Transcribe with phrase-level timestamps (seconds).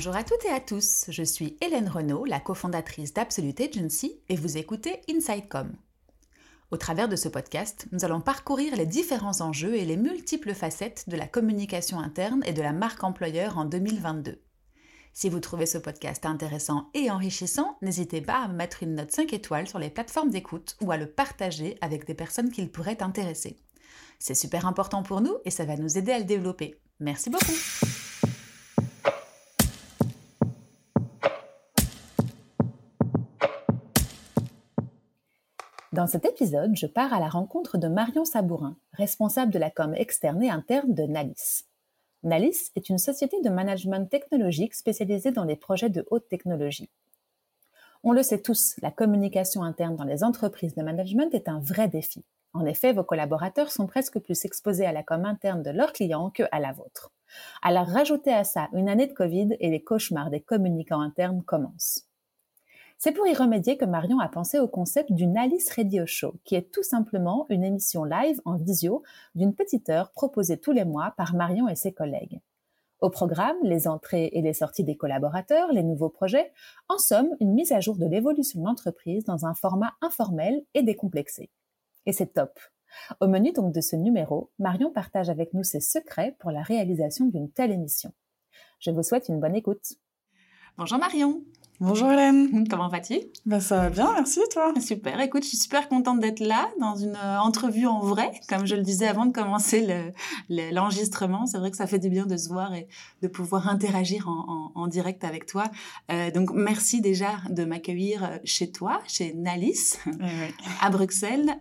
[0.00, 4.34] Bonjour à toutes et à tous, je suis Hélène Renaud, la cofondatrice d'Absolute Agency et
[4.34, 5.76] vous écoutez InsideCom.
[6.70, 11.04] Au travers de ce podcast, nous allons parcourir les différents enjeux et les multiples facettes
[11.10, 14.40] de la communication interne et de la marque employeur en 2022.
[15.12, 19.34] Si vous trouvez ce podcast intéressant et enrichissant, n'hésitez pas à mettre une note 5
[19.34, 23.58] étoiles sur les plateformes d'écoute ou à le partager avec des personnes qui pourraient intéresser.
[24.18, 26.80] C'est super important pour nous et ça va nous aider à le développer.
[27.00, 27.52] Merci beaucoup.
[36.00, 39.94] Dans cet épisode, je pars à la rencontre de Marion Sabourin, responsable de la com
[39.94, 41.64] externe et interne de Nalis.
[42.22, 46.88] Nalis est une société de management technologique spécialisée dans les projets de haute technologie.
[48.02, 51.86] On le sait tous, la communication interne dans les entreprises de management est un vrai
[51.86, 52.24] défi.
[52.54, 56.30] En effet, vos collaborateurs sont presque plus exposés à la com interne de leurs clients
[56.30, 57.12] que à la vôtre.
[57.60, 62.09] Alors rajoutez à ça une année de Covid et les cauchemars des communicants internes commencent.
[63.02, 66.54] C'est pour y remédier que Marion a pensé au concept d'une Alice Radio Show, qui
[66.54, 69.02] est tout simplement une émission live en visio
[69.34, 72.42] d'une petite heure proposée tous les mois par Marion et ses collègues.
[73.00, 76.52] Au programme, les entrées et les sorties des collaborateurs, les nouveaux projets,
[76.90, 80.82] en somme, une mise à jour de l'évolution de l'entreprise dans un format informel et
[80.82, 81.48] décomplexé.
[82.04, 82.60] Et c'est top.
[83.20, 87.24] Au menu donc de ce numéro, Marion partage avec nous ses secrets pour la réalisation
[87.24, 88.12] d'une telle émission.
[88.78, 89.94] Je vous souhaite une bonne écoute.
[90.76, 91.42] Bonjour Marion.
[91.82, 92.68] Bonjour Hélène.
[92.68, 93.20] Comment vas-tu?
[93.46, 94.74] Bah, Ça va bien, merci toi?
[94.78, 98.66] Super, écoute, je suis super contente d'être là dans une euh, entrevue en vrai, comme
[98.66, 100.12] je le disais avant de commencer
[100.50, 101.46] l'enregistrement.
[101.46, 102.86] C'est vrai que ça fait du bien de se voir et
[103.22, 105.70] de pouvoir interagir en, direct avec toi.
[106.12, 109.94] Euh, donc merci déjà de m'accueillir euh, chez toi, chez Nalis,
[110.82, 111.56] à Bruxelles.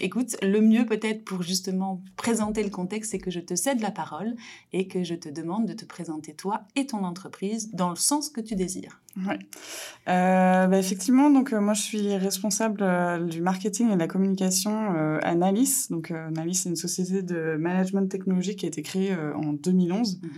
[0.00, 3.90] écoute, le mieux peut-être pour justement présenter le contexte, c'est que je te cède la
[3.90, 4.36] parole
[4.72, 8.28] et que je te demande de te présenter toi et ton entreprise dans le sens
[8.28, 9.00] que tu désires.
[9.26, 9.34] Oui.
[10.08, 14.06] Euh, bah, effectivement, donc euh, moi je suis responsable euh, du marketing et de la
[14.06, 15.86] communication à Nalis.
[15.90, 20.20] Donc Nalis, c'est une société de management technologique qui a été créée en 2011.
[20.22, 20.28] Euh,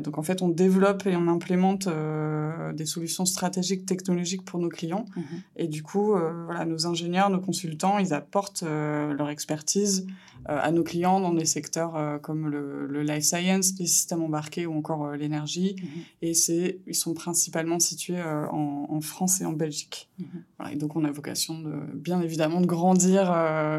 [0.00, 4.68] donc en fait, on développe et on implémente euh, des solutions stratégiques technologiques pour nos
[4.68, 5.06] clients.
[5.16, 5.24] Mhm.
[5.56, 10.06] Et du coup, euh, voilà, nos ingénieurs, nos consultants, ils apportent leur expertise
[10.48, 15.12] à nos clients dans des secteurs comme le, life science, les systèmes embarqués ou encore
[15.12, 15.76] l'énergie.
[15.78, 15.88] Mhm.
[16.22, 20.08] Et c'est, ils sont principalement situés en, France et en Belgique.
[20.18, 20.72] Mhm.
[20.72, 23.30] et donc on a vocation de, bien évidemment de grandir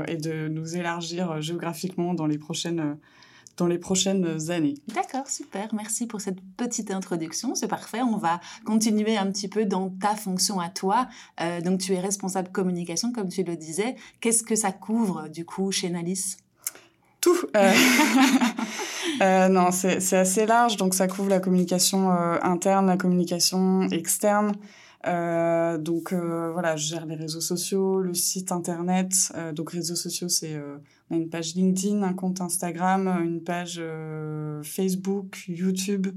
[0.07, 2.97] et de nous élargir géographiquement dans les prochaines
[3.57, 4.75] dans les prochaines années.
[4.93, 5.73] D'accord, super.
[5.73, 7.55] Merci pour cette petite introduction.
[7.55, 8.01] C'est parfait.
[8.01, 11.07] On va continuer un petit peu dans ta fonction à toi.
[11.41, 13.95] Euh, donc, tu es responsable communication, comme tu le disais.
[14.21, 16.37] Qu'est-ce que ça couvre, du coup, chez Nalis?
[17.19, 17.37] Tout.
[17.55, 17.73] Euh,
[19.21, 20.77] euh, non, c'est assez large.
[20.77, 24.53] Donc, ça couvre la communication interne, la communication externe.
[25.05, 29.31] Euh, donc euh, voilà, je gère les réseaux sociaux, le site internet.
[29.35, 30.59] Euh, donc réseaux sociaux, c'est
[31.09, 33.81] on a une page LinkedIn, un compte Instagram, une page
[34.63, 36.07] Facebook, YouTube.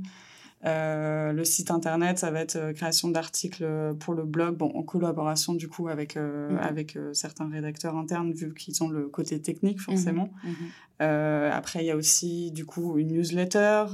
[0.64, 5.68] le site internet, ça va être création d'articles pour le blog, bon, en collaboration du
[5.68, 6.58] coup avec, mmh.
[6.60, 10.30] avec certains rédacteurs internes, vu qu'ils ont le côté technique mmh forcément.
[10.44, 11.04] Mmh
[11.52, 13.84] après, il y a aussi du coup une newsletter,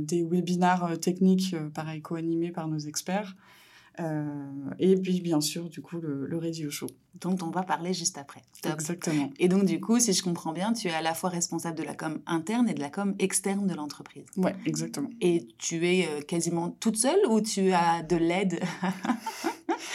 [0.00, 3.36] des webinars techniques, pareil, co-animés par nos experts.
[4.00, 6.86] Euh, et puis, bien sûr, du coup, le, le radio show.
[7.20, 8.40] Dont on va parler juste après.
[8.64, 9.30] Exactement.
[9.38, 11.82] Et donc, du coup, si je comprends bien, tu es à la fois responsable de
[11.82, 14.24] la com interne et de la com externe de l'entreprise.
[14.36, 15.10] Ouais, exactement.
[15.20, 18.60] Et tu es euh, quasiment toute seule ou tu as de l'aide?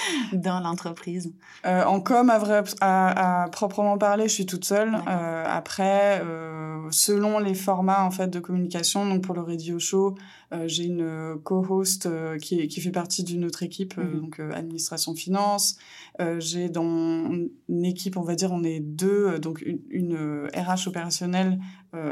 [0.34, 1.32] dans l'entreprise
[1.66, 4.96] euh, En com, à, vrai, à, proprement parler, je suis toute seule.
[5.08, 10.16] Euh, après, euh, selon les formats en fait de communication, donc pour le radio show,
[10.66, 12.08] j'ai une co-host
[12.42, 14.22] qui, qui fait partie d'une autre équipe, mhm.
[14.22, 15.78] donc administration finance.
[16.40, 17.30] j'ai dans
[17.68, 21.60] une équipe, on va dire, on est deux, donc une, RH opérationnelle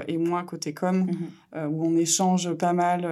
[0.09, 1.73] et moi côté com, mhm.
[1.73, 3.07] où on échange pas mal,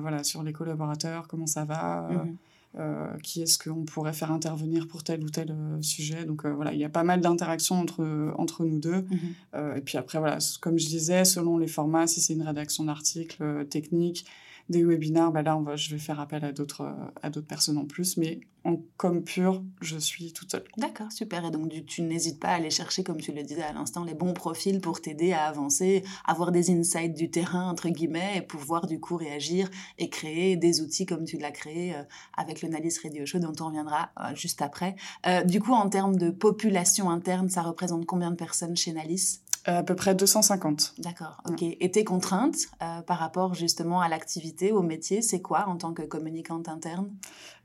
[0.00, 2.08] voilà, sur les collaborateurs, comment ça va.
[2.10, 2.36] Mhm.
[2.76, 6.24] Euh, qui est-ce qu'on pourrait faire intervenir pour tel ou tel euh, sujet.
[6.24, 9.06] Donc euh, voilà, il y a pas mal d'interactions entre, entre nous deux.
[9.08, 9.76] Mhm.
[9.76, 13.66] et puis après, voilà, comme je disais, selon les formats, si c'est une rédaction d'articles
[13.66, 14.26] techniques,
[14.68, 18.16] des webinaires, bah là, je vais faire appel à d'autres, à d'autres personnes en plus.
[18.16, 20.64] Mais en com pur, je suis toute seule.
[20.78, 21.44] D'accord, super.
[21.44, 24.14] Et donc, tu, n'hésites pas à aller chercher, comme tu le disais à l'instant, les
[24.14, 28.86] bons profils pour t'aider à avancer, avoir des insights du terrain, entre guillemets, et pouvoir
[28.86, 32.02] du coup réagir et créer des outils comme tu l'as créé euh,
[32.36, 34.96] avec le Nalis Radio Show, dont on reviendra euh, juste après.
[35.26, 39.40] Euh, du coup, en termes de population interne, ça représente combien de personnes chez Nalis?
[39.66, 40.94] À peu près 250.
[40.98, 41.62] D'accord, ok.
[41.62, 42.68] Et tes contraintes
[43.06, 47.10] par rapport justement à l'activité, au métier, c'est quoi en tant que communicante interne?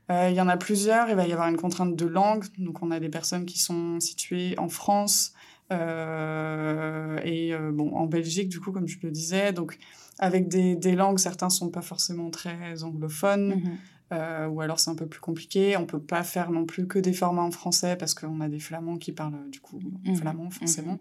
[0.08, 1.08] Il y en a plusieurs.
[1.08, 2.44] Il va y avoir une contrainte de langue.
[2.58, 5.34] Donc, on a des personnes qui sont situées en France
[5.70, 9.52] et bon, en Belgique, du coup, comme je le disais.
[9.52, 9.78] Donc,
[10.18, 13.56] avec des, des langues, certains sont pas forcément très anglophones.
[13.56, 13.78] Mmh
[14.12, 15.76] euh, ou alors c'est un peu plus compliqué.
[15.76, 18.58] On peut pas faire non plus que des formats en français parce qu'on a des
[18.58, 20.14] flamands qui parlent du coup mmh.
[20.16, 20.50] flamand mmh.
[20.50, 20.98] forcément.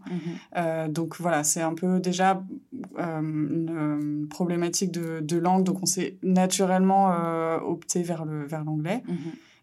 [0.56, 2.44] Euh, donc voilà, c'est un peu déjà
[3.00, 5.63] euh, une problématique de, de, langue.
[5.63, 7.09] Donc on s'est naturellement
[7.65, 9.01] opté vers le vers l'anglais.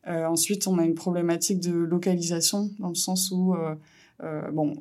[0.06, 3.54] ensuite, on a une problématique de localisation dans le sens où
[4.52, 4.74] bon,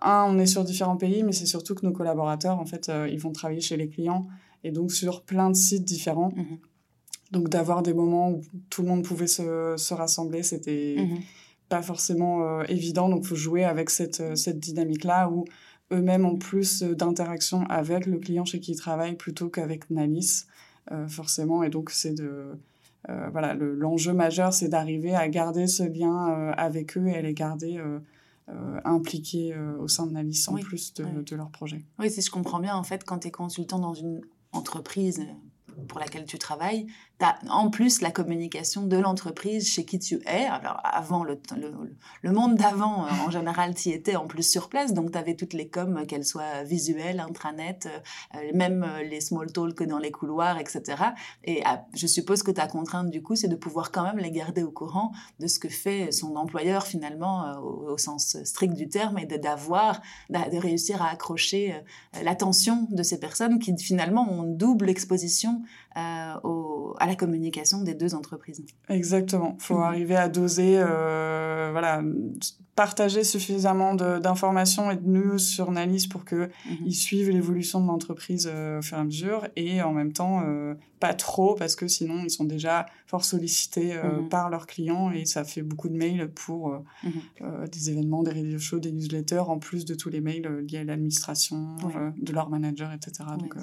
[0.00, 3.18] un, on est sur différents pays, mais c'est surtout que nos collaborateurs, en fait, ils
[3.18, 4.28] vont travailler chez les clients
[4.64, 6.32] et donc sur plein de sites différents.
[7.32, 11.18] Donc d'avoir des moments où tout le monde pouvait se, se rassembler, c'était mmh
[11.72, 13.08] pas forcément euh, évident.
[13.08, 15.46] Donc il faut jouer avec cette, euh, cette dynamique-là où
[15.90, 20.44] eux-mêmes ont plus d'interaction avec le client chez qui ils travaillent plutôt qu'avec Nalis,
[20.90, 21.62] euh, forcément.
[21.62, 22.58] Et donc c'est de...
[23.32, 27.82] voilà, l'enjeu majeur, c'est d'arriver à garder ce lien avec eux et à les garder
[28.84, 31.82] impliqués au sein de Nalis en plus de, de, leur projet.
[31.98, 34.20] Oui, si je comprends bien, en fait, quand tu es consultant dans une
[34.52, 35.20] entreprise
[35.88, 36.86] pour laquelle tu travailles,
[37.48, 40.44] en plus la communication de l'entreprise chez qui tu es.
[40.44, 41.38] Alors, avant, le,
[42.32, 45.52] monde d'avant, euh, en général, tu étais en plus sur place, donc tu avais toutes
[45.52, 47.88] les coms, qu'elles soient visuelles, intranet,
[48.34, 51.02] euh, même euh, les small talk dans les couloirs, etc.
[51.44, 54.30] Et ah, je suppose que ta contrainte, du coup, c'est de pouvoir quand même les
[54.30, 59.18] garder au courant de ce que fait son employeur, finalement, au, sens strict du terme,
[59.18, 61.74] et d'avoir, de, réussir à accrocher
[62.22, 65.62] l'attention de ces personnes qui, finalement, ont double exposition
[66.42, 68.64] au, à la communication des deux entreprises.
[68.88, 69.56] Exactement.
[69.58, 69.82] Il faut mhm.
[69.82, 72.02] arriver à doser, euh, voilà,
[72.74, 76.48] partager suffisamment d'informations et de news sur Nalis pour qu'ils
[76.80, 76.90] mhm.
[76.90, 80.42] suivent l'évolution de l'entreprise euh, au fur et à mesure et en même temps
[81.00, 84.28] pas trop parce que sinon ils sont déjà fort sollicités mhm.
[84.28, 86.82] par leurs clients et ça fait beaucoup de mails pour
[87.70, 90.84] des événements, des radio shows, des newsletters en plus de tous les mails liés à
[90.84, 91.76] l'administration,
[92.16, 93.24] de leur manager, etc.
[93.38, 93.54] Donc,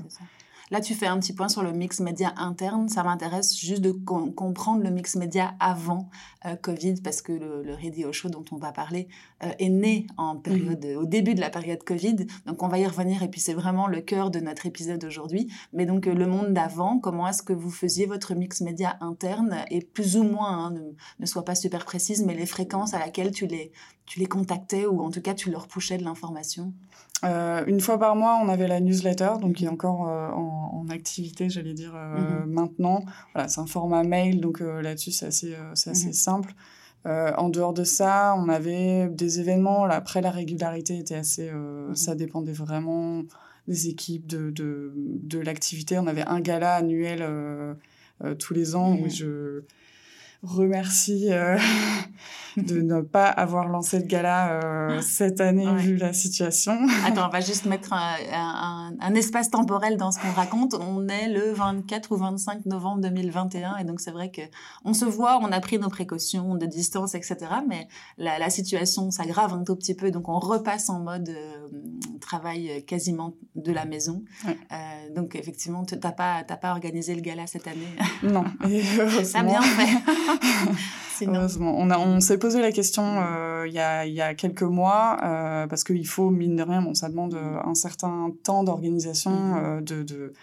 [0.72, 2.90] Là, tu fais un petit point sur le mix média interne.
[2.90, 6.10] Ça m'intéresse juste de comprendre le mix média avant
[6.46, 9.08] euh, Covid, parce que le, le, Radio Show dont on va parler
[9.44, 12.28] euh, est né en période, au début de la période Covid.
[12.46, 13.24] Donc, on va y revenir.
[13.24, 15.52] Et puis, c'est vraiment le cœur de notre épisode aujourd'hui.
[15.74, 19.66] Mais donc, euh, le monde d'avant, comment est-ce que vous faisiez votre mix média interne?
[19.72, 20.82] Et plus ou moins, hein, ne,
[21.20, 23.72] ne sois pas super précise, mais les fréquences à laquelle tu les,
[24.06, 26.74] tu les contactais ou en tout cas tu leur pushais de l'information?
[27.24, 30.86] Euh, une fois par mois, on avait la newsletter, donc qui est encore euh, en,
[30.90, 32.52] activité, j'allais dire, euh, mhm.
[32.52, 33.04] maintenant.
[33.34, 36.14] Voilà, c'est un format mail, donc là-dessus, c'est assez, assez mhm.
[36.14, 36.54] simple.
[37.06, 39.86] en dehors de ça, on avait des événements.
[39.86, 41.52] Là, après, la régularité était assez.
[41.52, 41.96] Mhm.
[41.96, 43.22] Ça dépendait vraiment
[43.68, 46.00] des équipes, de, de, de l'activité.
[46.00, 47.24] On avait un gala annuel
[48.40, 49.62] tous les ans où je
[50.44, 51.58] remercie euh,
[52.58, 56.78] de ne pas avoir lancé le gala euh, cette année vu la situation.
[57.06, 60.76] Attends, on va juste mettre un, un, espace temporel dans ce qu'on raconte.
[60.76, 64.42] On est le 24 ou 25 novembre 2021 et donc c'est vrai que
[64.86, 67.38] on se voit, on a pris nos précautions de distance, etc.
[67.68, 71.68] Mais la, la situation s'aggrave un tout petit peu, donc on repasse en mode euh,
[72.22, 74.24] travail quasiment de la maison.
[75.16, 77.96] donc effectivement, tu n'as pas, pas organisé le gala cette année.
[78.24, 78.46] Non.
[79.24, 80.29] Ça a bien fait.
[81.28, 81.76] Heureusement.
[81.78, 85.68] On, on s'est posé la question euh, il y, a, y, a, quelques mois, euh,
[85.68, 89.84] parce qu'il faut, mine de rien, bon, ça demande euh, un certain temps d'organisation, mm-hmm.
[89.84, 90.34] de, de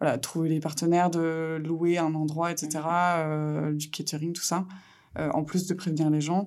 [0.00, 3.76] voilà, trouver les partenaires, de louer un endroit, etc., mm-hmm.
[3.76, 4.66] du catering, tout ça,
[5.18, 6.46] en plus de prévenir les gens.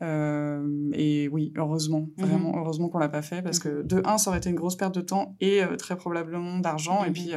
[0.00, 0.94] Mm-hmm.
[0.94, 4.38] et oui, heureusement, vraiment, heureusement qu'on l'a pas fait, parce que de un, ça aurait
[4.38, 7.32] été une grosse perte de temps et très probablement d'argent, et puis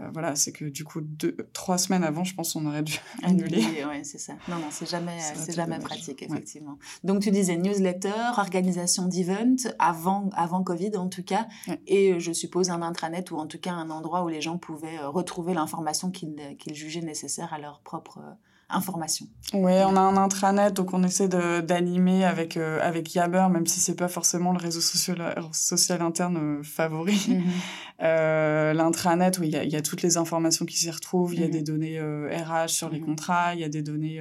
[0.00, 2.98] euh, voilà, c'est que du coup, deux, trois semaines avant, je pense qu'on aurait dû
[3.22, 3.64] annuler.
[3.88, 4.34] Oui, c'est ça.
[4.48, 6.78] Non, non, c'est jamais, c'est jamais pratique, effectivement.
[7.04, 11.48] Donc, tu disais newsletter, organisation d'event, avant, avant Covid en tout cas,
[11.86, 14.58] et euh, je suppose un intranet ou en tout cas un endroit où les gens
[14.58, 18.20] pouvaient euh, retrouver l'information qu'ils jugeaient nécessaire à leur propre
[18.70, 19.26] information.
[19.54, 23.80] Oui, on a un intranet, donc on essaie d'animer avec, euh, avec Yammer, même si
[23.80, 27.14] c'est pas forcément le réseau social, social interne euh, favori.
[27.14, 27.42] Mm-hmm.
[28.02, 31.34] euh, L'intranet, oui, il y, y a, toutes les informations qui s'y retrouvent.
[31.34, 31.50] Il y a mm-hmm.
[31.50, 33.04] des données RH euh, sur les mm-hmm.
[33.04, 34.20] contrats, il y a des données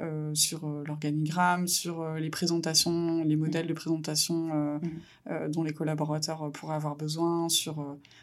[0.00, 5.50] euh, sur euh, l'organigramme, sur euh, les présentations, les modèles de présentation mm.
[5.50, 7.74] dont les collaborateurs pourraient avoir besoin, sur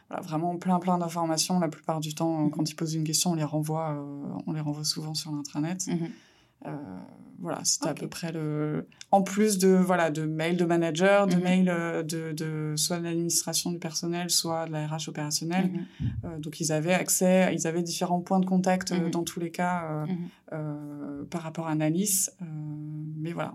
[0.10, 1.60] voilà, vraiment plein plein d'informations.
[1.60, 2.52] La plupart du temps, mm.
[2.52, 4.04] quand ils posent une question, on les renvoie,
[4.48, 5.88] on les renvoie souvent sur l'intranet.
[7.42, 8.88] Voilà, c'était à peu près le.
[9.12, 11.44] En plus de voilà de mails de manager, de mhm.
[11.44, 15.72] mails euh, de, de soit de l'administration du personnel, soit de la RH opérationnelle.
[15.72, 16.10] Mhm.
[16.26, 19.12] Euh, donc ils avaient accès, ils avaient différents points de contact euh, mhm.
[19.12, 20.06] dans tous les cas
[21.30, 22.32] par rapport à Analyse.
[23.18, 23.54] mais voilà.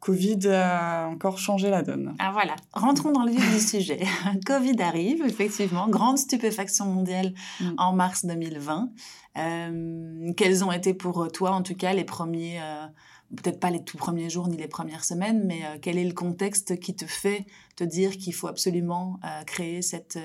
[0.00, 2.14] Covid a encore changé la donne.
[2.18, 4.00] Ah voilà, rentrons dans le vif du sujet.
[4.46, 7.74] Covid arrive, effectivement, grande stupéfaction mondiale mm.
[7.78, 8.90] en mars 2020.
[9.38, 12.86] Euh, quels ont été pour toi, en tout cas, les premiers, euh,
[13.36, 16.14] peut-être pas les tout premiers jours ni les premières semaines, mais euh, quel est le
[16.14, 17.44] contexte qui te fait
[17.76, 20.18] te dire qu'il faut absolument créer cette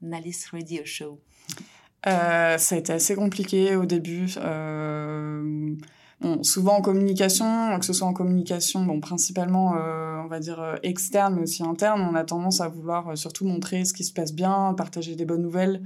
[0.00, 1.20] Nalis Radio Show?
[2.04, 4.28] Ça a été assez compliqué au début.
[6.42, 9.74] Souvent en communication, que ce soit en communication, bon, principalement,
[10.24, 13.92] on va dire, externe, mais aussi interne, on a tendance à vouloir surtout montrer ce
[13.92, 15.82] qui se passe bien, partager des bonnes nouvelles.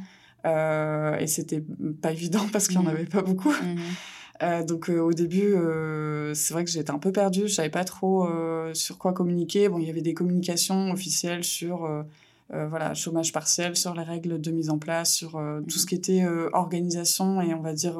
[0.46, 1.62] Euh, et c'était
[2.00, 2.94] pas évident parce qu'il n'y en mmh.
[2.94, 3.50] avait pas beaucoup.
[3.50, 3.76] Mmh.
[4.42, 5.54] Euh, donc euh, au début,
[6.34, 8.28] c'est vrai que j'étais un peu perdue, je savais pas trop
[8.74, 9.70] sur quoi communiquer.
[9.70, 11.88] Bon, il y avait des communications officielles sur
[12.50, 15.88] voilà chômage partiel, sur les règles de mise en place, sur tout ce mmh.
[15.88, 17.96] qui était organisation et on va dire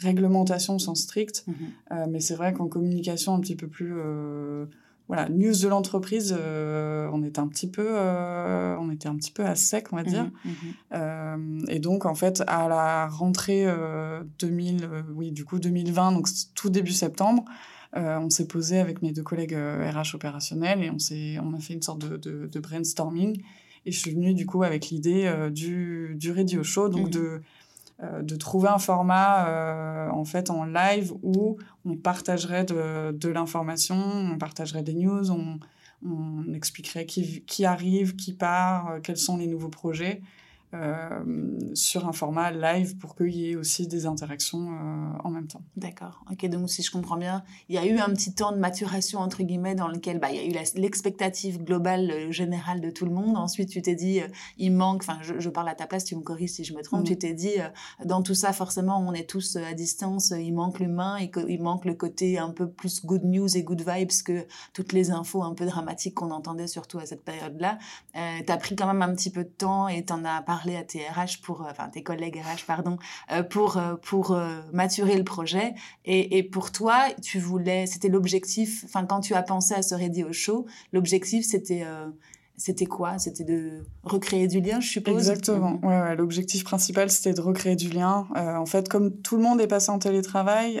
[0.00, 1.44] réglementation sans strict.
[2.08, 3.94] mais c'est vrai qu'en communication un petit peu plus
[5.10, 9.32] voilà, news de l'entreprise, euh, on était un petit peu, euh, on était un petit
[9.32, 10.26] peu à sec, on va dire.
[10.44, 10.54] Mmh, mmh.
[10.92, 13.66] Euh, et donc en fait, à la rentrée
[14.38, 17.44] 2000, oui, du coup 2020, donc tout début septembre,
[17.96, 21.74] on s'est posé avec mes deux collègues RH opérationnels et on s'est, on a fait
[21.74, 23.42] une sorte de, de, brainstorming.
[23.86, 27.10] Et je suis venue du coup avec l'idée du, du radio show, donc mmh.
[27.10, 27.38] de euh,
[28.22, 34.38] de trouver un format euh, en fait en live où on partagerait de, l'information, on
[34.38, 35.58] partagerait des news, on,
[36.54, 40.22] expliquerait qui, qui, arrive, qui part, euh, quels sont les nouveaux projets.
[40.72, 41.24] Euh,
[41.74, 45.62] sur un format live pour qu'il y ait aussi des interactions euh, en même temps.
[45.76, 46.22] D'accord.
[46.30, 49.18] Ok, donc si je comprends bien, il y a eu un petit temps de maturation,
[49.18, 53.04] entre guillemets, dans lequel bah, il y a eu l'expectative globale euh, générale de tout
[53.04, 53.36] le monde.
[53.36, 54.20] Ensuite, tu t'es dit,
[54.58, 57.00] il manque, enfin, je, parle à ta place, tu me corriges si je me trompe,
[57.00, 57.04] mm.
[57.04, 57.56] tu t'es dit,
[58.04, 61.84] dans tout ça, forcément, on est tous à distance, il manque l'humain et il manque
[61.84, 65.54] le côté un peu plus good news et good vibes que toutes les infos un
[65.54, 67.78] peu dramatiques qu'on entendait, surtout à cette période-là.
[68.14, 70.59] tu as pris quand même un petit peu de temps et tu en as parlé
[70.68, 72.98] à tes RH pour, euh, enfin tes collègues RH pardon,
[73.32, 74.36] euh, pour euh, pour
[74.72, 75.74] maturer le projet.
[76.04, 78.84] Et, et, pour toi, tu voulais, c'était l'objectif.
[78.84, 81.84] Enfin, quand tu as pensé à ce radio show, l'objectif c'était
[82.56, 83.18] c'était quoi?
[83.18, 85.16] C'était de recréer du lien, je suppose?
[85.16, 85.80] Exactement.
[85.82, 88.26] Ouais, ouais l'objectif principal, c'était de recréer du lien.
[88.34, 90.78] en fait, comme tout le monde est passé en télétravail,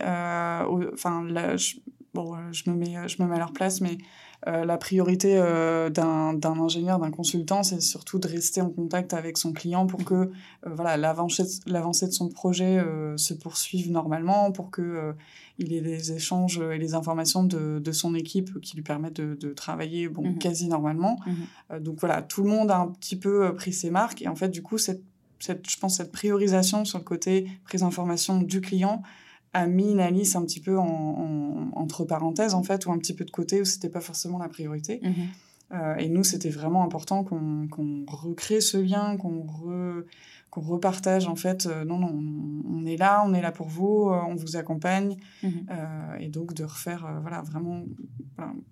[0.92, 1.76] enfin, je,
[2.14, 3.98] bon, je me mets, je me mets à leur place, mais
[4.46, 9.36] euh, la priorité euh, d'un ingénieur, d'un consultant, c'est surtout de rester en contact avec
[9.36, 10.28] son client pour que euh,
[10.64, 12.82] voilà l'avancée de son projet
[13.16, 15.14] se poursuive normalement, pour que
[15.58, 19.34] il ait les échanges et les informations de, de son équipe qui lui permettent de,
[19.34, 21.18] de travailler bon, mmh quasi normalement.
[21.26, 24.34] Mmh donc voilà, tout le monde a un petit peu pris ses marques et en
[24.34, 25.02] fait du coup cette,
[25.38, 29.02] cette je pense cette priorisation sur le côté prise d'information du client
[29.52, 33.24] a mis Nalis un petit peu en, entre parenthèses, en fait, ou un petit peu
[33.24, 35.00] de côté, où c'était pas forcément la priorité.
[35.02, 35.28] Mhm.
[35.72, 40.04] Euh, et nous, c'était vraiment important qu'on recrée ce lien, qu'on re,
[40.50, 42.22] qu'on repartage en fait euh, non non
[42.68, 45.66] on, est là on est là pour vous euh, on vous accompagne mhm.
[45.70, 47.84] euh, et donc de refaire voilà vraiment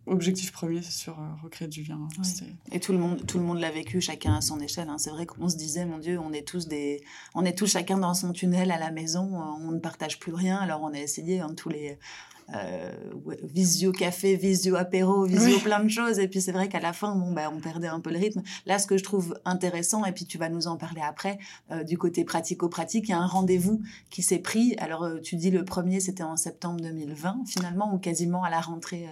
[0.07, 2.00] objectif premier c'est sur recréer du lien
[2.73, 4.99] et tout le monde tout le monde l'a vécu chacun à son échelle hein.
[4.99, 7.00] c'est vrai qu'on se disait mon dieu on est tous des
[7.35, 10.57] on est tous chacun dans son tunnel à la maison on ne partage plus rien
[10.57, 11.99] alors on a essayé hein, tous les
[12.55, 12.93] euh,
[13.43, 16.19] visio café, visio apéro, visio plein de choses.
[16.19, 18.43] Et puis c'est vrai qu'à la fin, bon, bah, on perdait un peu le rythme.
[18.67, 21.38] Là, ce que je trouve intéressant, et puis tu vas nous en parler après,
[21.71, 24.75] euh, du côté pratico-pratique, il y a un rendez-vous qui s'est pris.
[24.78, 28.61] Alors, euh, tu dis le premier, c'était en septembre 2020, finalement, ou quasiment à la
[28.61, 29.07] rentrée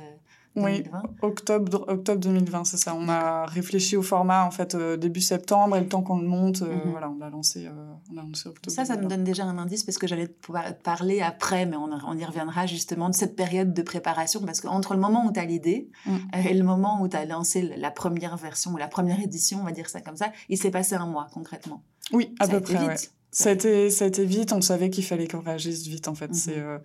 [0.57, 0.85] oui,
[1.23, 2.95] octobre, octobre 2020, c'est ça.
[2.95, 6.27] On a réfléchi au format en fait euh, début septembre et le temps qu'on le
[6.27, 6.91] monte, euh, mhm.
[6.91, 8.75] voilà, on l'a lancé, euh, on lancé octobre.
[8.75, 11.91] Ça, ça me donne déjà un indice parce que j'allais pouvoir parler après, mais on,
[12.07, 15.41] on, y reviendra justement de cette période de préparation parce qu'entre le moment où tu
[15.41, 16.17] as l'idée mm.
[16.49, 19.65] et le moment où tu as lancé la première version ou la première édition, on
[19.65, 21.83] va dire ça comme ça, il s'est passé un mois concrètement.
[22.13, 22.79] Oui, à peu près.
[22.79, 23.13] Vite.
[23.31, 26.15] Ça, a été, ça a été vite, on savait qu'il fallait qu'on réagisse vite en
[26.15, 26.29] fait.
[26.29, 26.35] Mhm.
[26.35, 26.79] C'est euh,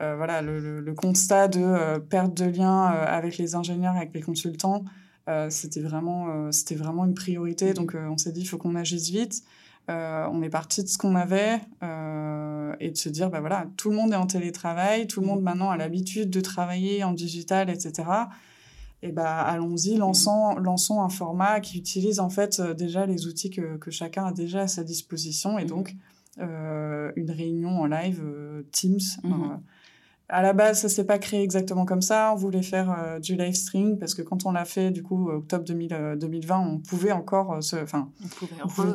[0.00, 4.22] voilà, le, le, constat de euh, perte de lien euh, avec les ingénieurs, avec les
[4.22, 4.84] consultants,
[5.48, 7.74] c'était vraiment, c'était vraiment une priorité.
[7.74, 9.42] Donc, on s'est dit, il faut qu'on agisse vite.
[9.88, 11.56] on est parti de ce qu'on avait
[12.78, 15.42] et de se dire, bah voilà, tout le monde est en télétravail, tout le monde
[15.42, 18.08] maintenant a l'habitude de travailler en digital, etc.
[19.02, 23.78] Et bah allons-y, lançons, lançons un format qui utilise en fait déjà les outils que,
[23.78, 25.96] que chacun a déjà à sa disposition et donc
[26.38, 28.22] une réunion en live
[28.70, 29.00] Teams.
[29.24, 29.56] Mmh.
[30.28, 32.32] À la base, ça s'est pas créé exactement comme ça.
[32.32, 35.30] On voulait faire euh, du live stream parce que quand on l'a fait, du coup,
[35.30, 38.10] octobre 2000, 2020, on pouvait encore euh, se, enfin,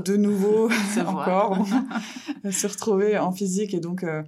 [0.03, 0.69] de nouveau
[1.07, 1.57] encore
[2.51, 3.73] se retrouver en physique.
[3.73, 4.23] Et donc, euh,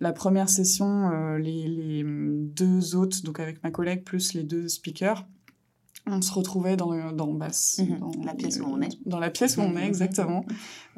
[0.00, 5.26] la première session, les, les, deux autres, donc avec ma collègue plus les deux speakers,
[6.06, 7.98] on se retrouvait dans, dans, basse, mhm.
[7.98, 8.96] dans la pièce où on est.
[9.06, 9.88] Dans la pièce où on est, mhm.
[9.88, 10.44] exactement,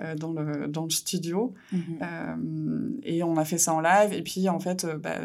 [0.00, 1.54] euh, dans, le, dans le studio.
[1.72, 1.80] Mhm.
[2.02, 4.12] Euh, et on a fait ça en live.
[4.12, 5.16] Et puis, en fait, euh, bah,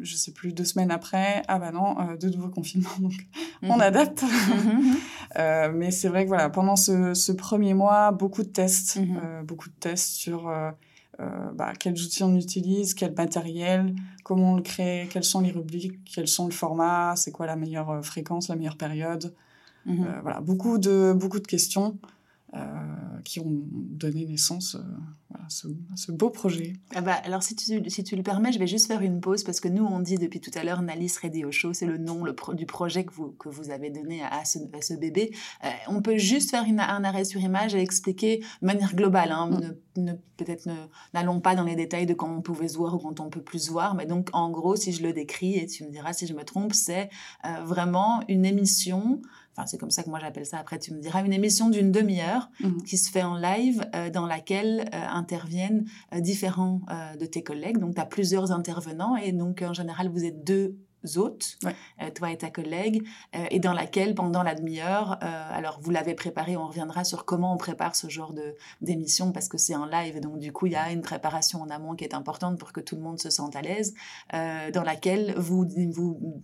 [0.00, 2.90] je sais plus, deux semaines après, ah bah non, de nouveaux confinements.
[2.98, 3.14] Donc,
[3.62, 4.24] on adapte.
[5.36, 8.98] mais c'est vrai que voilà, pendant ce, ce, premier mois, beaucoup de tests.
[9.44, 10.70] beaucoup de tests sur euh,
[11.54, 16.02] bah, quels outils on utilise, quel matériel, comment on le crée, quelles sont les rubriques,
[16.04, 19.34] quels sont le format, c'est quoi la meilleure euh, fréquence, la meilleure période.
[19.86, 20.04] Mhm.
[20.04, 21.98] Euh, voilà, beaucoup de, beaucoup de questions.
[23.24, 24.76] Qui ont donné naissance
[25.32, 26.74] à, ce, beau projet.
[26.94, 29.44] Ah bah, alors, si tu, si tu le permets, je vais juste faire une pause
[29.44, 32.24] parce que nous, on dit depuis tout à l'heure Nalis Radio Show, c'est le nom
[32.24, 35.32] le du projet que vous, que vous avez donné à ce, à ce bébé.
[35.88, 39.48] on peut juste faire une, un arrêt sur image et expliquer de manière globale, hein,
[39.48, 40.68] mm ne, peut-être
[41.12, 43.42] n'allons pas dans les détails de quand on pouvait se voir ou quand on peut
[43.42, 46.12] plus se voir, mais donc en gros, si je le décris, et tu me diras
[46.12, 47.10] si je me trompe, c'est
[47.44, 49.20] euh, vraiment une émission,
[49.52, 51.92] enfin c'est comme ça que moi j'appelle ça, après tu me diras, une émission d'une
[51.92, 52.82] demi-heure mmh.
[52.82, 55.84] qui se fait en live euh, dans laquelle euh, interviennent
[56.18, 56.80] différents
[57.18, 60.76] de tes collègues, donc tu as plusieurs intervenants et donc en général vous êtes deux
[61.16, 65.80] hôtes, euh, toi et ta collègue, euh, et dans laquelle, pendant la demi-heure, euh, alors
[65.80, 69.58] vous l'avez préparé, on reviendra sur comment on prépare ce genre de d'émission parce que
[69.58, 72.14] c'est en live, donc du coup il y a une préparation en amont qui est
[72.14, 73.94] importante pour que tout le monde se sente à l'aise,
[74.32, 76.42] dans laquelle vous vous,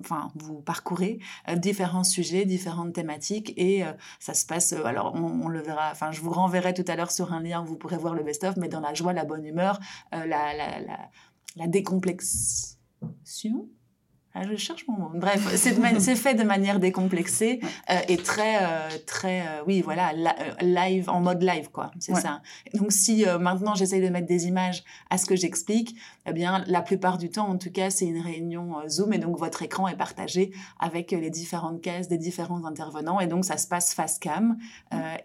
[0.00, 1.18] enfin, vous parcourez
[1.56, 3.82] différents sujets, différentes thématiques, et
[4.18, 4.72] ça se passe.
[4.72, 5.90] alors on, le verra.
[5.90, 8.56] Enfin, je vous renverrai tout à l'heure sur un lien vous pourrez voir le best-of,
[8.56, 9.78] mais dans la joie, la bonne humeur,
[10.12, 11.10] la, la, la,
[11.56, 13.68] la décomplexion
[14.32, 15.10] ah, je cherche mon mot.
[15.12, 20.12] Bref, c'est fait de manière décomplexée euh, et très, euh, très, euh, oui, voilà,
[20.60, 21.90] live, en mode live, quoi.
[21.98, 22.40] C'est ça.
[22.74, 26.80] Donc, si maintenant j'essaye de mettre des images à ce que j'explique, eh bien, la
[26.80, 29.96] plupart du temps, en tout cas, c'est une réunion Zoom et donc votre écran est
[29.96, 34.56] partagé avec les différentes cases des différents intervenants et donc ça se passe face cam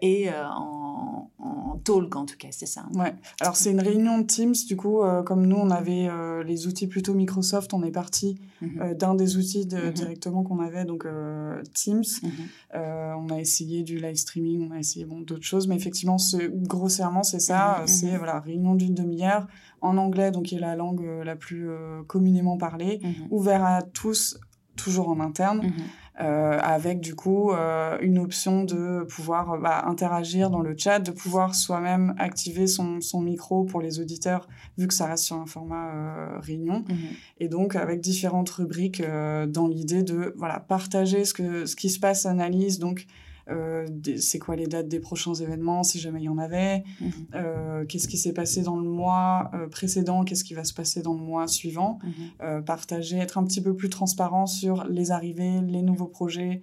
[0.02, 2.86] et en, en, talk, en tout cas, c'est ça.
[2.94, 3.14] Ouais.
[3.40, 6.08] Alors, c'est une réunion de Teams, du coup, comme nous, on avait
[6.44, 8.40] les outils plutôt Microsoft, on est parti.
[8.62, 9.92] Mm-hmm d'un des outils de, mhm.
[9.92, 12.04] directement qu'on avait, donc euh, Teams.
[12.22, 12.30] Mhm.
[12.74, 16.16] Euh, on a essayé du live streaming, on a essayé bon, d'autres choses, mais effectivement,
[16.62, 17.78] grossièrement, c'est ça.
[17.80, 17.86] Mhm.
[17.86, 19.46] C'est voilà, réunion d'une demi-heure
[19.80, 21.68] en anglais, donc qui est la langue euh, la plus
[22.06, 24.38] communément parlée, ouvert à tous,
[24.76, 25.72] toujours en interne.
[26.18, 30.98] Euh, avec du coup euh, une option de pouvoir euh, bah, interagir dans le chat,
[30.98, 34.48] de pouvoir soi-même activer son, son, micro pour les auditeurs,
[34.78, 36.84] vu que ça reste sur un format réunion.
[36.88, 36.96] Mhm.
[37.40, 39.02] Et donc avec différentes rubriques
[39.48, 43.06] dans l'idée de voilà partager ce, que, ce qui se passe, analyse, donc
[43.48, 43.86] euh,
[44.18, 47.10] c'est quoi les dates des prochains événements, si jamais il y en avait, mhm.
[47.34, 51.00] euh, qu'est-ce qui s'est passé dans le mois euh, précédent, qu'est-ce qui va se passer
[51.02, 51.98] dans le mois suivant,
[52.40, 52.64] mhm.
[52.64, 56.62] partager, être un petit peu plus transparent sur les arrivées, les nouveaux projets,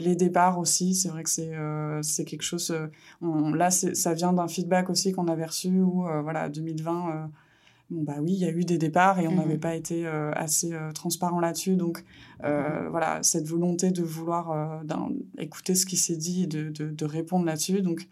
[0.00, 1.52] les départs aussi, c'est vrai que c'est
[2.02, 2.74] c'est quelque chose.
[3.22, 7.30] là, ça vient d'un feedback aussi qu'on avait reçu où voilà 2020
[7.90, 9.60] bon bah oui, il y a eu des départs et on n'avait mhm.
[9.60, 11.76] pas été euh, assez euh, transparent là-dessus.
[11.76, 12.04] Donc
[12.44, 12.88] euh, mhm.
[12.90, 14.82] voilà, cette volonté de vouloir
[15.38, 17.82] écouter ce qui s'est dit et de, de, répondre là-dessus.
[17.82, 18.08] Donc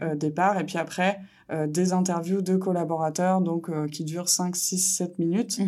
[0.00, 0.16] mhm.
[0.16, 1.20] départ et puis après
[1.66, 5.60] des interviews de collaborateurs donc qui durent 5, 6, 7 minutes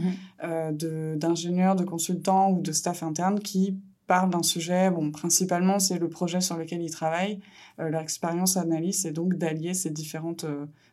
[0.42, 4.90] d'ingénieurs, de, consultants ou de staff interne qui parlent d'un sujet.
[4.90, 7.40] Bon, principalement, c'est le projet sur lequel ils travaillent.
[7.79, 10.44] leur expérience analyse, c'est donc d'allier ces différentes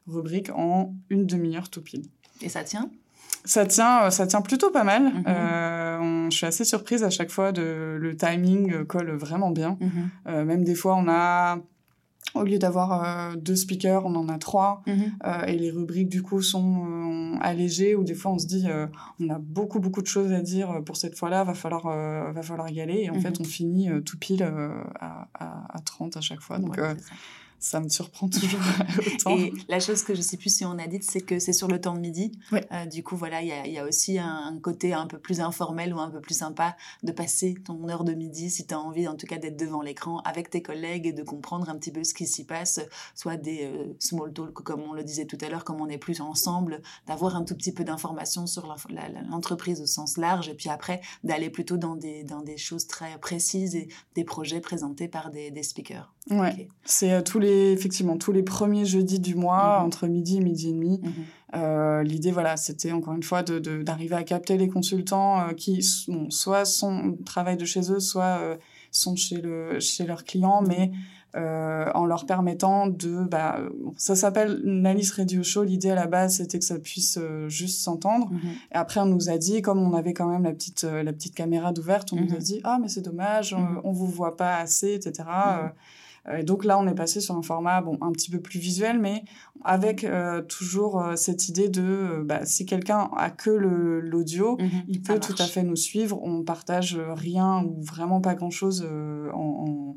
[0.07, 2.03] rubriques en une demi-heure tout pile.
[2.41, 2.89] Et ça tient?
[3.47, 5.03] Ça tient, euh, ça tient plutôt pas mal.
[5.03, 5.23] Mhm.
[5.27, 9.77] Euh, je suis assez surprise à chaque fois de le timing euh, colle vraiment bien.
[9.79, 10.43] Mhm.
[10.45, 11.59] même des fois, on a
[12.35, 14.83] au lieu d'avoir deux speakers, on en a trois.
[14.85, 15.11] Mhm.
[15.47, 17.95] et les rubriques, du coup, sont allégées.
[17.95, 18.67] Ou des fois, on se dit,
[19.19, 22.69] on a beaucoup, beaucoup de choses à dire pour cette fois-là, va falloir, va falloir
[22.69, 23.03] y aller.
[23.03, 26.59] Et en fait, on finit tout pile à, à, 30 à chaque fois.
[26.59, 26.77] Donc,
[27.59, 28.59] ça me surprend toujours
[29.07, 29.37] autant.
[29.37, 31.67] Et la chose que je sais plus si on a dit, c'est que c'est sur
[31.67, 32.31] le temps de midi.
[32.53, 35.93] Euh, du coup, voilà, il y, y a, aussi un, côté un peu plus informel
[35.93, 39.07] ou un peu plus sympa de passer ton heure de midi, si tu as envie
[39.07, 42.03] en tout cas d'être devant l'écran avec tes collègues et de comprendre un petit peu
[42.03, 42.79] ce qui s'y passe,
[43.15, 45.97] soit des euh, small talk, comme on le disait tout à l'heure, comme on est
[45.97, 48.67] plus ensemble, d'avoir un tout petit peu d'informations sur
[49.29, 53.17] l'entreprise au sens large, et puis après d'aller plutôt dans des, dans des choses très
[53.19, 56.13] précises et des projets présentés par des, des speakers.
[56.29, 59.85] Ouais, c'est euh, tous les effectivement tous les premiers jeudis du mois mhm.
[59.85, 61.01] entre midi et midi et demi.
[61.01, 62.03] Mhm.
[62.03, 66.65] L'idée, voilà, c'était encore une fois d'arriver de, à capter les consultants qui, bon, soit
[66.65, 68.57] sont, travaillent de chez eux, soit
[68.91, 70.91] sont chez, le, chez leurs clients, mais
[71.35, 73.23] euh, en leur permettant de...
[73.23, 73.59] Bah,
[73.97, 75.63] ça s'appelle Nalis Radio Show.
[75.63, 78.31] L'idée à la base, c'était que ça puisse euh, juste s'entendre.
[78.31, 78.39] Mhm.
[78.71, 81.13] Et après, on nous a dit, comme on avait quand même la petite, euh, la
[81.13, 83.81] petite caméra d'ouverte, on nous a dit, ah, mais c'est dommage, mhm.
[83.83, 85.27] on vous voit pas assez, etc.
[86.35, 88.99] Et donc là, on est passé sur un format bon un petit peu plus visuel,
[88.99, 89.23] mais
[89.63, 90.05] avec
[90.47, 95.63] toujours cette idée de bah, si quelqu'un a que l'audio, il peut tout à fait
[95.63, 96.19] nous suivre.
[96.21, 98.85] On partage rien ou vraiment pas grand chose
[99.33, 99.95] en,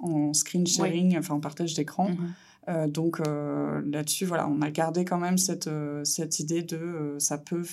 [0.00, 2.10] en screen sharing, enfin en partage d'écran.
[2.10, 2.32] Mhm.
[2.68, 7.16] Euh, donc euh, là-dessus, voilà, on a gardé quand même cette, euh, cette idée de
[7.18, 7.64] ça peut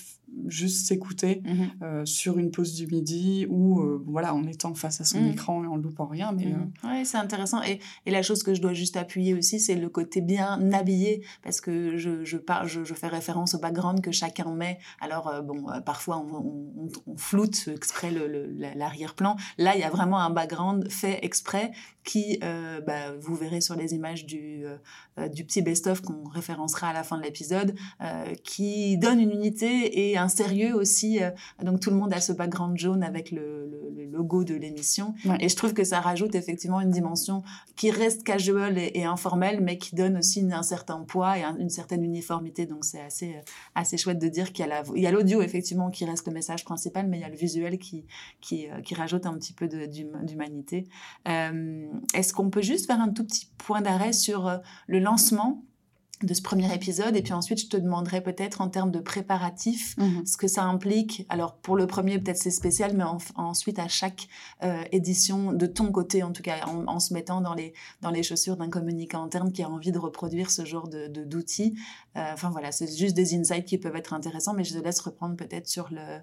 [0.47, 1.69] juste s'écouter mhm.
[1.81, 5.31] euh, sur une pause du midi ou euh, voilà en étant face à son mhm.
[5.31, 6.71] écran et en loupant rien mais mhm.
[6.83, 9.75] euh, ouais c'est intéressant et, et, la chose que je dois juste appuyer aussi c'est
[9.75, 14.01] le côté bien habillé parce que je je, parle, je, je fais référence au background
[14.01, 18.27] que chacun met alors bon parfois on, on, on, floute exprès le,
[18.75, 21.71] l'arrière-plan là il y a vraiment un background fait exprès
[22.03, 24.63] qui bah, vous verrez sur les images du
[25.33, 27.75] du petit best-of qu'on référencera à la fin de l'épisode
[28.43, 31.21] qui donne une unité et un sérieux aussi.
[31.21, 31.31] Euh,
[31.63, 33.69] donc tout le monde a ce background jaune avec le,
[34.11, 35.13] logo de l'émission.
[35.39, 37.43] Et je trouve que ça rajoute effectivement une dimension
[37.75, 42.03] qui reste casual et, informelle, mais qui donne aussi un certain poids et une certaine
[42.03, 42.65] uniformité.
[42.65, 43.41] Donc c'est assez, euh,
[43.75, 47.17] assez chouette de dire qu'il y a l'audio effectivement qui reste le message principal, mais
[47.17, 48.05] il y a le visuel qui,
[48.41, 50.87] qui, euh, qui rajoute un petit peu d'humanité.
[51.25, 55.63] Est-ce qu'on peut juste faire un tout petit point d'arrêt sur le lancement
[56.23, 57.15] de ce premier épisode.
[57.15, 60.25] Et puis ensuite je te demanderai peut-être en termes de préparatifs mhm.
[60.25, 61.25] ce que ça implique.
[61.29, 63.03] Alors pour le premier peut-être c'est spécial mais
[63.35, 64.27] ensuite à chaque
[64.63, 68.23] euh, édition de ton côté en tout cas en, se mettant dans les dans les
[68.23, 71.75] chaussures d'un communicant interne qui a envie de reproduire ce genre de d'outils.
[72.15, 74.99] Euh, enfin voilà c'est juste des insights qui peuvent être intéressants mais je te laisse
[74.99, 76.19] reprendre peut-être sur le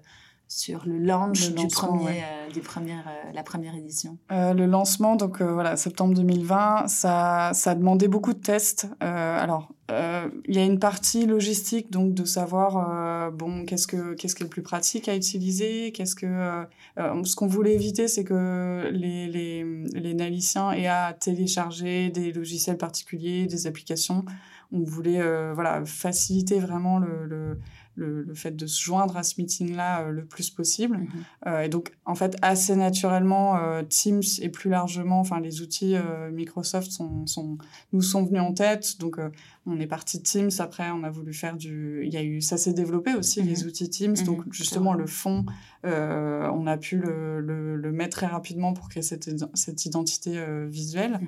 [0.47, 5.15] sur le launch du premier, euh, du premier euh, la première édition euh, Le lancement,
[5.15, 8.87] donc voilà, septembre 2020, ça, ça a demandé beaucoup de tests.
[8.99, 14.43] alors, il y a une partie logistique, donc de savoir, bon, qu'est-ce, que, qu'est-ce qui
[14.43, 16.65] est le plus pratique à utiliser, qu'est-ce que...
[16.97, 22.77] ce qu'on voulait éviter, c'est que les, les, les Naliciens aient à télécharger des logiciels
[22.77, 24.25] particuliers, des applications.
[24.73, 25.21] On voulait
[25.53, 27.57] voilà, faciliter vraiment le, le
[27.97, 30.97] le, fait de se joindre à ce meeting-là euh, le plus possible.
[30.97, 31.09] Mhm.
[31.47, 35.95] Euh, et donc, en fait, assez naturellement, euh, Teams et plus largement, enfin, les outils
[36.31, 37.57] Microsoft sont, sont,
[37.93, 38.99] nous sont venus en tête.
[38.99, 39.17] Donc,
[39.65, 40.51] on est parti de Teams.
[40.59, 42.03] Après, on a voulu faire du.
[42.05, 42.41] Il y a eu.
[42.41, 43.67] Ça s'est développé aussi, les mhm.
[43.67, 44.15] outils Teams.
[44.25, 44.53] Donc, mhm.
[44.53, 45.45] justement, le fond,
[45.83, 51.19] on a pu le, le, mettre très rapidement pour créer cette, cette identité visuelle.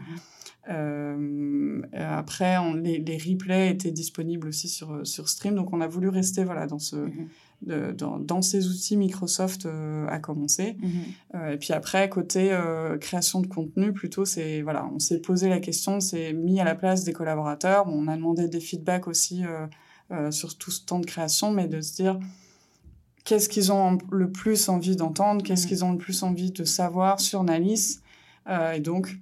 [0.70, 5.88] Euh, après, on, les, les, replays étaient disponibles aussi sur, sur Stream, donc on a
[5.88, 7.28] voulu rester voilà, dans, ce, mhm.
[7.64, 10.78] de, dans, dans, ces outils Microsoft euh, à commencer.
[10.80, 10.92] Mhm.
[11.36, 15.50] Euh, et puis après, côté euh, création de contenu, plutôt, c'est voilà, on s'est posé
[15.50, 17.88] la question, on s'est mis à la place des collaborateurs.
[17.88, 19.44] on a demandé des feedbacks aussi
[20.32, 22.20] sur tout ce temps de création, mais de se dire
[23.24, 25.68] qu'est-ce qu'ils ont le plus envie d'entendre, qu'est-ce mhm.
[25.68, 28.00] qu'ils ont le plus envie de savoir sur Nalis?
[28.74, 29.20] et donc,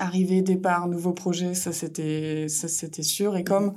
[0.00, 3.36] arrivée, départ, nouveau projet, ça c'était ça c'était sûr.
[3.36, 3.74] Et comme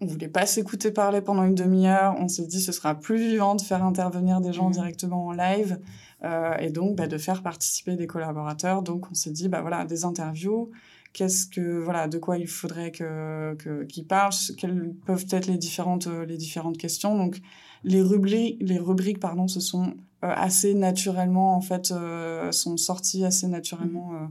[0.00, 3.54] on voulait pas s'écouter parler pendant une demi-heure, on s'est dit ce sera plus vivant
[3.54, 4.72] de faire intervenir des gens mmh.
[4.72, 5.78] directement en live
[6.24, 8.82] euh, et donc bah, de faire participer des collaborateurs.
[8.82, 10.70] Donc on s'est dit bah voilà des interviews.
[11.12, 16.08] Qu'est-ce que voilà de quoi il faudrait que qu'ils parlent, quelles peuvent être les différentes
[16.08, 17.16] les différentes questions?
[17.16, 17.40] Donc
[17.84, 23.24] les rubriques les rubriques pardon se sont euh, assez naturellement en fait euh, sont sorties
[23.24, 24.10] assez naturellement.
[24.10, 24.30] Mmh.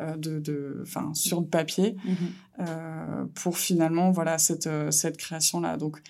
[0.00, 2.16] Euh, de, de, sur le papier mhm.
[2.60, 5.76] euh, pour finalement voilà cette, euh, cette création là.
[5.76, 6.00] Donc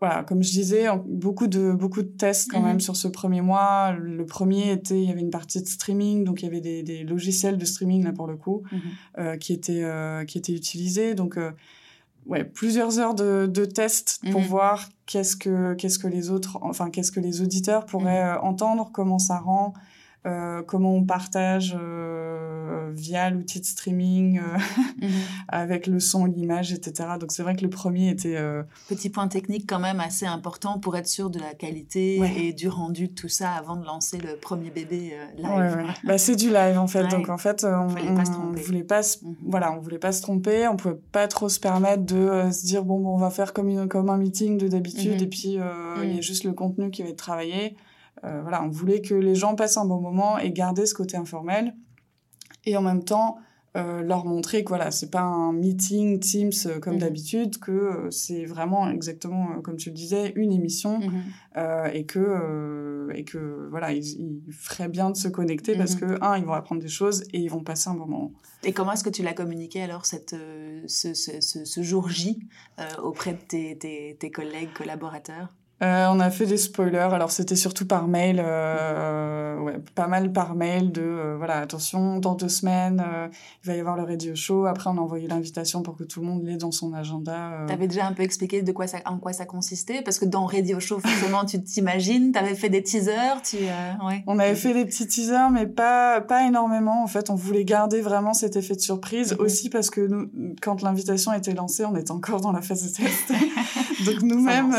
[0.00, 2.80] voilà, comme je disais, beaucoup de beaucoup de tests quand même mhm.
[2.80, 3.92] sur ce premier mois.
[3.92, 6.82] Le premier était, il y avait une partie de streaming, donc il y avait des,
[6.82, 9.38] des logiciels de streaming là pour le coup mhm.
[9.38, 9.86] qui étaient
[10.26, 11.14] qui étaient utilisés.
[11.14, 11.38] Donc
[12.26, 16.90] ouais, plusieurs heures de, de tests pour voir qu'est-ce que qu'est-ce que les autres, enfin
[16.90, 19.74] qu'est-ce que les auditeurs pourraient entendre, comment ça rend.
[20.24, 25.10] Euh, comment on partage euh, via l'outil de streaming euh, mhm.
[25.48, 27.10] avec le son, l'image, etc.
[27.18, 28.38] Donc c'est vrai que le premier était...
[28.88, 32.68] Petit point technique quand même assez important pour être sûr de la qualité et du
[32.68, 35.86] rendu de tout ça avant de lancer le premier bébé live.
[36.04, 37.08] Bah, c'est du live en fait.
[37.08, 39.34] Donc en fait, on, on, voulait pas se, mhm.
[39.44, 42.84] voilà, on voulait pas se tromper, on pouvait pas trop se permettre de se dire
[42.84, 45.22] bon, bon, on va faire comme, une, comme un meeting de d'habitude mhm.
[45.22, 45.58] et puis
[46.02, 47.76] il y a juste le contenu qui va être travaillé.
[48.24, 51.16] Euh, voilà, on voulait que les gens passent un bon moment et garder ce côté
[51.16, 51.74] informel.
[52.64, 53.38] Et en même temps,
[53.74, 57.00] euh, leur montrer que voilà, c'est pas un meeting Teams euh, comme mhm.
[57.00, 61.90] d'habitude, que euh, c'est vraiment exactement comme tu le disais une émission mhm.
[61.94, 66.00] et que et que voilà, ils, ils, feraient bien de se connecter parce mhm.
[66.00, 68.32] que un, ils vont apprendre des choses et ils vont passer un moment.
[68.62, 70.36] Et comment est-ce que tu l'as communiqué alors cette
[70.86, 72.40] ce, ce, ce, jour J
[73.02, 75.48] auprès de tes, tes, tes collègues collaborateurs?
[75.82, 77.12] Euh, on a fait des spoilers.
[77.12, 82.18] Alors c'était surtout par mail, euh, ouais, pas mal par mail de euh, voilà attention
[82.18, 83.26] dans deux semaines euh,
[83.64, 84.66] il va y avoir le radio show.
[84.66, 87.64] Après on a envoyé l'invitation pour que tout le monde l'ait dans son agenda.
[87.66, 90.02] T'avais déjà un peu expliqué de quoi ça, en quoi ça consistait?
[90.02, 92.30] Parce que dans radio show forcément tu t'imagines.
[92.30, 94.22] T'avais fait des teasers, tu ouais.
[94.28, 97.02] On avait fait des petits teasers mais pas pas énormément.
[97.02, 99.40] En fait on voulait garder vraiment cet effet de surprise mhm.
[99.40, 102.84] aussi parce que nous quand l'invitation a été lancée on était encore dans la phase
[102.84, 103.32] de test.
[104.04, 104.74] Donc nous-mêmes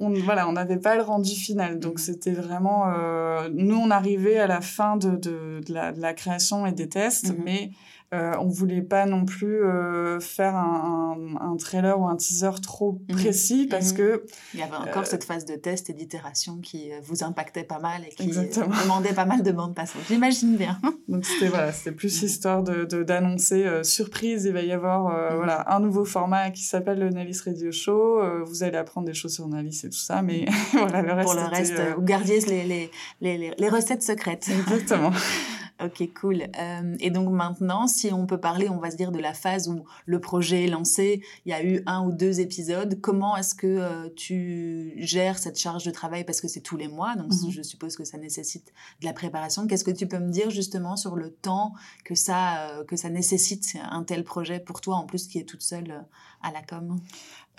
[0.00, 1.78] on voilà, on n'avait pas le rendu final.
[1.78, 1.98] Donc mhm.
[1.98, 6.14] c'était vraiment, euh, nous on arrivait à la fin de, de, de, la, de la,
[6.14, 7.42] création et des tests, mhm.
[7.44, 7.70] mais
[8.12, 12.60] euh, on voulait pas non plus euh, faire un, un, un, trailer ou un teaser
[12.60, 13.16] trop mhm.
[13.16, 16.90] précis parce que il y avait encore euh, cette phase de test et d'itération qui
[16.90, 18.26] euh, vous impactait pas mal et qui
[18.82, 20.02] demandait pas mal de bandes passantes.
[20.08, 20.80] J'imagine bien.
[21.08, 25.78] Donc c'était voilà, c'était plus histoire de d'annoncer surprise, il va y avoir voilà un
[25.78, 28.20] nouveau format qui s'appelle le Nalis Radio Show.
[28.44, 31.24] vous allez apprendre des choses sur Nalis et tout ça, mais voilà le reste.
[31.26, 34.48] Pour le reste, vous gardiez les les, les, les recettes secrètes.
[34.48, 35.12] Exactement.
[35.82, 36.42] Ok, cool.
[36.58, 39.68] Euh, et donc maintenant, si on peut parler, on va se dire de la phase
[39.68, 43.00] où le projet est lancé, il y a eu un ou deux épisodes.
[43.00, 46.24] Comment est-ce que euh, tu gères cette charge de travail?
[46.24, 47.50] Parce que c'est tous les mois, donc mhm.
[47.50, 49.66] je suppose que ça nécessite de la préparation.
[49.66, 51.72] Qu'est-ce que tu peux me dire justement sur le temps
[52.04, 53.76] que ça euh, que ça nécessite?
[53.90, 56.04] Un tel projet pour toi en plus qui est toute seule
[56.42, 57.00] à la com?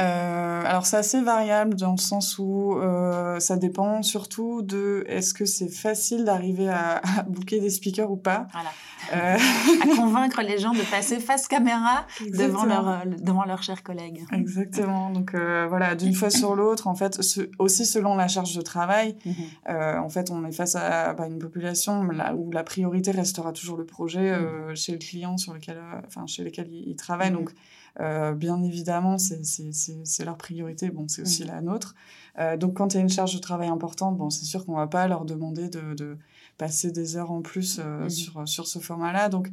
[0.01, 5.33] Euh, alors c'est assez variable dans le sens où euh, ça dépend surtout de est-ce
[5.33, 8.47] que c'est facile d'arriver à, à booker des speakers ou pas.
[8.51, 8.69] Voilà.
[9.13, 9.37] Euh...
[9.37, 14.23] à convaincre les gens de passer face caméra devant leur devant leurs chers collègues.
[14.31, 15.09] Exactement.
[15.09, 17.19] Donc voilà, d'une fois sur l'autre, en fait,
[17.59, 19.99] aussi selon la charge de travail, mhm.
[19.99, 23.77] en fait, on est face à bah, une population là où la priorité restera toujours
[23.77, 24.75] le projet mhm.
[24.75, 27.31] chez le client sur lequel, enfin chez lequel ils, travaillent.
[27.31, 27.37] Mhm.
[27.37, 27.51] Donc
[27.99, 30.89] euh, bien évidemment, c'est leur priorité.
[30.89, 31.95] Bon, c'est aussi la nôtre.
[32.39, 34.75] Euh, donc, quand il y a une charge de travail importante, bon, c'est sûr qu'on
[34.75, 36.17] va pas leur demander de, de,
[36.58, 39.30] passer des heures en plus euh, sur, sur ce format-là.
[39.30, 39.49] Donc,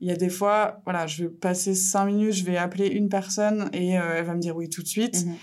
[0.00, 3.08] il y a des fois, voilà, je vais passer cinq minutes, je vais appeler une
[3.08, 5.26] personne et elle va me dire oui tout de suite.
[5.26, 5.36] Mhm.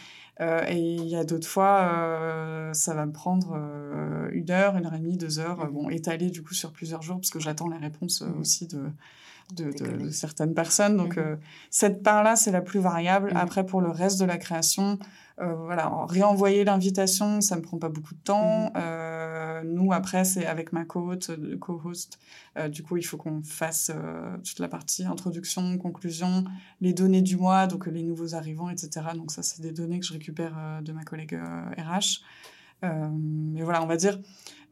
[0.67, 3.53] et il y a d'autres fois, ça va me prendre
[4.31, 5.71] une heure, une heure et demie, deux heures, mhm.
[5.71, 8.89] bon, étalé du coup sur plusieurs jours, parce que j'attends les réponses aussi de,
[9.53, 10.97] de, de, certaines personnes.
[10.97, 11.23] Donc, mhm.
[11.23, 11.35] euh,
[11.69, 13.31] cette part-là, c'est la plus variable.
[13.31, 13.37] Mhm.
[13.37, 14.99] Après, pour le reste de la création,
[15.41, 18.65] euh, voilà, réenvoyer l'invitation, ça me prend pas beaucoup de temps.
[18.65, 18.71] Mhm.
[18.75, 22.19] Euh, nous, après, c'est avec ma co-host, euh, co-host.
[22.69, 23.91] du coup, il faut qu'on fasse
[24.43, 26.43] toute la partie introduction, conclusion,
[26.81, 29.07] les données du mois, donc les nouveaux arrivants, etc.
[29.15, 31.39] Donc ça, c'est des données que je récupère de ma collègue
[31.77, 32.21] RH.
[32.81, 34.19] Mais voilà, on va dire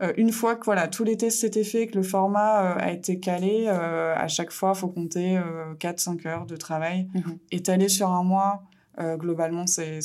[0.02, 2.92] euh, une fois que voilà, tous les tests étaient faits, que le format euh, a
[2.92, 5.40] été calé, euh, à chaque fois, il faut compter
[5.80, 7.10] 4-5 heures de travail.
[7.14, 7.40] Mhm.
[7.52, 8.64] Étalé sur un mois,
[9.00, 10.00] globalement, c'est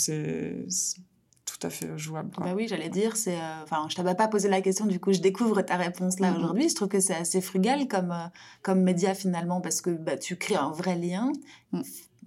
[1.45, 2.31] tout à fait jouable.
[2.39, 5.21] Bah oui, j'allais dire, c'est, enfin, je t'avais pas posé la question, du coup, je
[5.21, 6.39] découvre ta réponse là mhm.
[6.39, 6.69] aujourd'hui.
[6.69, 8.15] Je trouve que c'est assez frugal comme
[8.63, 11.33] comme média finalement parce que bah, tu crées un vrai lien.
[11.73, 11.83] Mm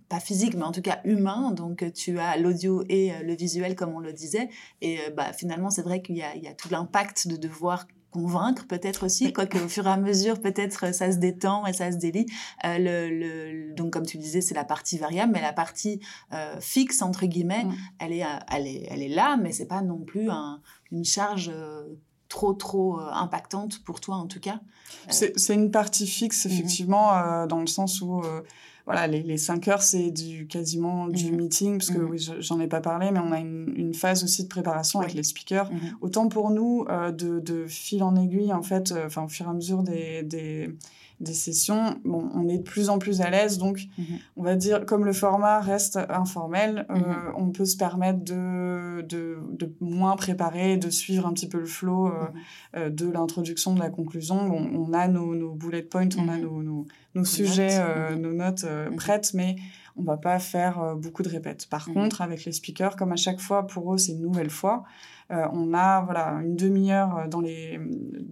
[0.10, 1.52] pas physique, mais en tout cas humain.
[1.52, 4.50] Donc, tu as l'audio et euh, le visuel, comme on le disait.
[4.82, 8.66] Et euh, bah, finalement, c'est vrai qu'il y, y a, tout l'impact de devoir convaincre
[8.66, 11.98] peut-être aussi, quoique au fur et à mesure peut-être ça se détend et ça se
[11.98, 12.26] délie.
[12.64, 16.00] Euh, le, le, donc comme tu disais, c'est la partie variable, mais la partie
[16.32, 17.76] euh, fixe entre guillemets, mm.
[18.00, 20.62] elle est, elle est, elle est là, mais c'est pas non plus un,
[20.94, 21.52] une charge
[22.30, 24.62] trop trop impactante pour toi en tout cas.
[25.10, 26.52] C'est une partie fixe mm-hmm.
[26.52, 28.22] effectivement dans le sens où
[28.86, 31.38] voilà, les, les 5 heures, c'est du quasiment du mhm.
[31.38, 32.10] meeting, parce que mhm.
[32.10, 35.16] oui, j'en ai pas parlé, mais on a une, une phase aussi de préparation avec
[35.16, 35.72] les speakers.
[35.72, 35.80] Mhm.
[36.02, 39.48] Autant pour nous, euh, de, de fil en aiguille, en fait, euh, enfin, au fur
[39.48, 40.70] et à mesure des, des,
[41.20, 43.58] des sessions, bon, on est de plus en plus à l'aise.
[43.58, 43.82] Donc,
[44.36, 46.96] on va dire, comme le format reste informel, euh,
[47.38, 51.66] on peut se permettre de, de, de, moins préparer, de suivre un petit peu le
[51.66, 52.12] flow
[52.76, 54.48] de l'introduction, de la conclusion.
[54.48, 58.34] Bon, on a nos, nos bullet points, on a nos, nos nos sujets, euh, nos
[58.34, 58.96] notes euh, mhm.
[58.98, 59.56] prêtes, mais
[59.96, 61.68] on va pas faire euh, beaucoup de répètes.
[61.70, 61.96] Par mhm.
[61.96, 64.84] contre, avec les speakers, comme à chaque fois, pour eux, c'est une nouvelle fois.
[65.30, 67.80] On a voilà une demi-heure dans les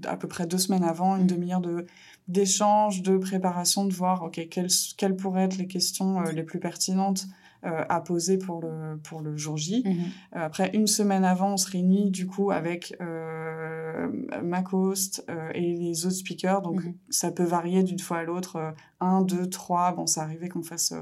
[0.05, 1.27] à peu près deux semaines avant, une mhm.
[1.27, 1.85] demi-heure de
[2.27, 7.27] d'échange, de préparation, de voir ok quelles quelles pourraient être les questions les plus pertinentes
[7.65, 9.83] euh, à poser pour le, pour le jour J.
[9.85, 9.93] Mhm.
[10.35, 14.09] Euh, après, une semaine avant, on se réunit du coup avec euh,
[14.43, 16.61] ma host et les autres speakers.
[16.61, 16.93] Donc, mhm.
[17.09, 18.73] ça peut varier d'une fois à l'autre.
[18.99, 19.93] un, deux, trois.
[19.93, 20.93] Bon, ça arrivait qu'on fasse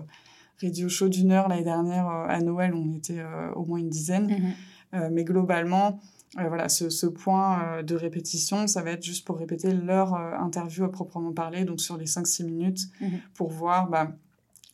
[0.61, 2.75] radio show d'une heure l'année dernière à Noël.
[2.75, 3.23] On était
[3.55, 4.27] au moins une dizaine.
[4.27, 4.53] Mhm.
[4.93, 5.99] Mais globalement,
[6.35, 10.91] voilà, ce, ce point de répétition, ça va être juste pour répéter leur interview à
[10.91, 13.19] proprement parler, donc sur les 5-6 minutes, mhm.
[13.33, 14.11] pour voir bah,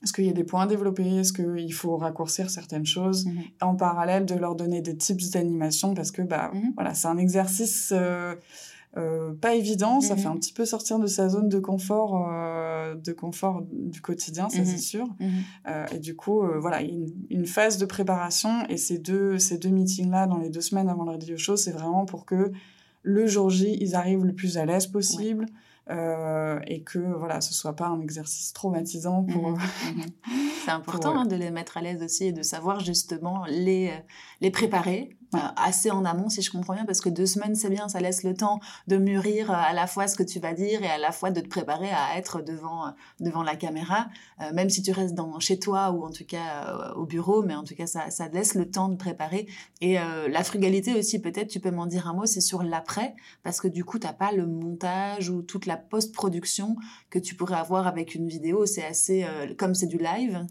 [0.03, 3.43] est-ce qu'il y a des points à développer Est-ce qu'il faut raccourcir certaines choses mhm.
[3.61, 6.73] En parallèle, de leur donner des tips d'animation parce que bah, mhm.
[6.75, 8.35] voilà, c'est un exercice euh,
[8.95, 10.01] euh, pas évident.
[10.01, 10.35] Ça fait mhm.
[10.35, 14.63] un petit peu sortir de sa zone de confort, euh, de confort du quotidien, ça
[14.63, 15.07] c'est sûr.
[15.91, 20.27] et du coup, voilà, une, une, phase de préparation et ces deux, ces deux meetings-là
[20.27, 22.51] dans les deux semaines avant le radio show, c'est vraiment pour que
[23.03, 25.45] le jour J, ils arrivent le plus à l'aise possible.
[25.89, 29.51] Euh, et que voilà, ce soit pas un exercice traumatisant pour.
[29.51, 29.57] Mhm,
[29.95, 30.05] mhm.
[30.65, 33.99] C'est important hein, de les mettre à l'aise aussi et de savoir justement les, euh,
[34.41, 37.69] les préparer euh, assez en amont, si je comprends bien, parce que deux semaines, c'est
[37.69, 40.53] bien, ça laisse le temps de mûrir euh, à la fois ce que tu vas
[40.53, 44.07] dire et à la fois de te préparer à être devant, euh, devant la caméra,
[44.53, 47.63] même si tu restes dans, chez toi ou en tout cas au bureau, mais en
[47.63, 49.47] tout cas, ça, ça laisse le temps de préparer.
[49.81, 53.59] Et la frugalité aussi, peut-être, tu peux m'en dire un mot, c'est sur l'après, parce
[53.59, 56.75] que du coup, tu n'as pas le montage ou toute la post-production
[57.09, 58.65] que tu pourrais avoir avec une vidéo.
[58.65, 59.25] C'est assez,
[59.57, 60.45] comme c'est du live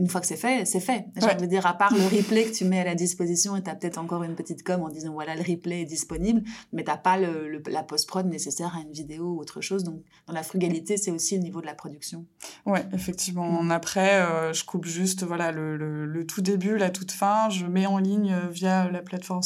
[0.00, 1.04] une fois que c'est fait, c'est fait.
[1.16, 3.62] J'ai envie de dire, à part le replay que tu mets à la disposition et
[3.62, 6.82] tu as peut-être encore une petite com en disant voilà, le replay est disponible, mais
[6.82, 9.84] tu n'as pas le, la post-prod nécessaire à une vidéo ou autre chose.
[9.84, 12.24] Donc, dans la frugalité, c'est aussi au niveau de la production.
[12.64, 13.62] Ouais, effectivement.
[13.62, 13.70] Mm.
[13.72, 17.50] Après, euh, je coupe juste voilà, le, le, tout début, la toute fin.
[17.50, 19.42] Je mets en ligne euh, via la plateforme,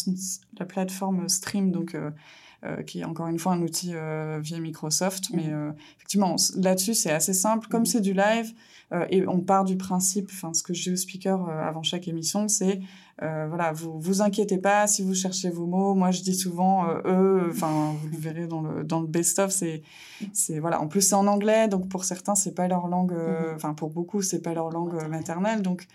[0.58, 1.94] la plateforme Stream, donc.
[1.94, 2.10] Euh,
[2.86, 3.94] qui est encore une fois un outil
[4.40, 5.30] via Microsoft.
[5.30, 5.36] Mm.
[5.36, 5.52] Mais
[5.96, 7.68] effectivement, là-dessus, c'est assez simple.
[7.68, 7.86] Comme mm.
[7.86, 8.52] c'est du live,
[8.92, 11.82] euh, et on part du principe, enfin, ce que je dis aux speakers euh, avant
[11.82, 12.80] chaque émission, c'est
[13.22, 15.94] euh, voilà, vous vous inquiétez pas si vous cherchez vos mots.
[15.94, 19.82] Moi, je dis souvent eux, enfin, vous le verrez dans le dans le best-of, c'est
[20.32, 20.80] c'est voilà.
[20.80, 23.12] En plus, c'est en anglais, donc pour certains, c'est pas leur langue.
[23.12, 23.54] Mm-hmm.
[23.54, 25.86] Enfin, pour beaucoup, c'est pas leur langue maternelle, donc.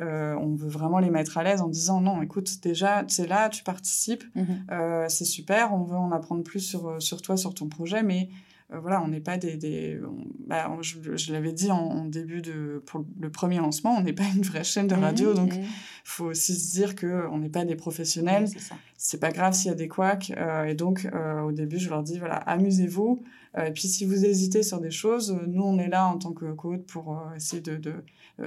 [0.00, 3.64] On veut vraiment les mettre à l'aise en disant non, écoute, déjà, c'est là, tu
[3.64, 5.08] participes, mm-hmm.
[5.08, 8.28] c'est super, on veut en apprendre plus sur, sur toi, sur ton projet, mais
[8.72, 9.56] euh, voilà, on n'est pas des...
[9.56, 10.00] des
[10.46, 12.82] bah, je, l'avais dit en, début de...
[12.86, 15.60] Pour le premier lancement, on n'est pas une vraie chaîne de mmh, radio, donc il
[15.60, 15.66] mmh.
[16.04, 18.48] faut aussi se dire qu'on n'est pas des professionnels.
[18.96, 20.32] c'est pas grave s'il y a des couacs.
[20.36, 23.22] Euh, et donc, euh, au début, je leur dis, voilà, amusez-vous.
[23.64, 26.52] et puis, si vous hésitez sur des choses, nous, on est là en tant que
[26.52, 27.80] coach pour essayer de...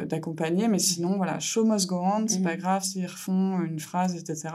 [0.06, 2.60] d'accompagner mais sinon voilà show must go on c'est pas mmh.
[2.60, 4.54] grave s'ils refont une phrase etc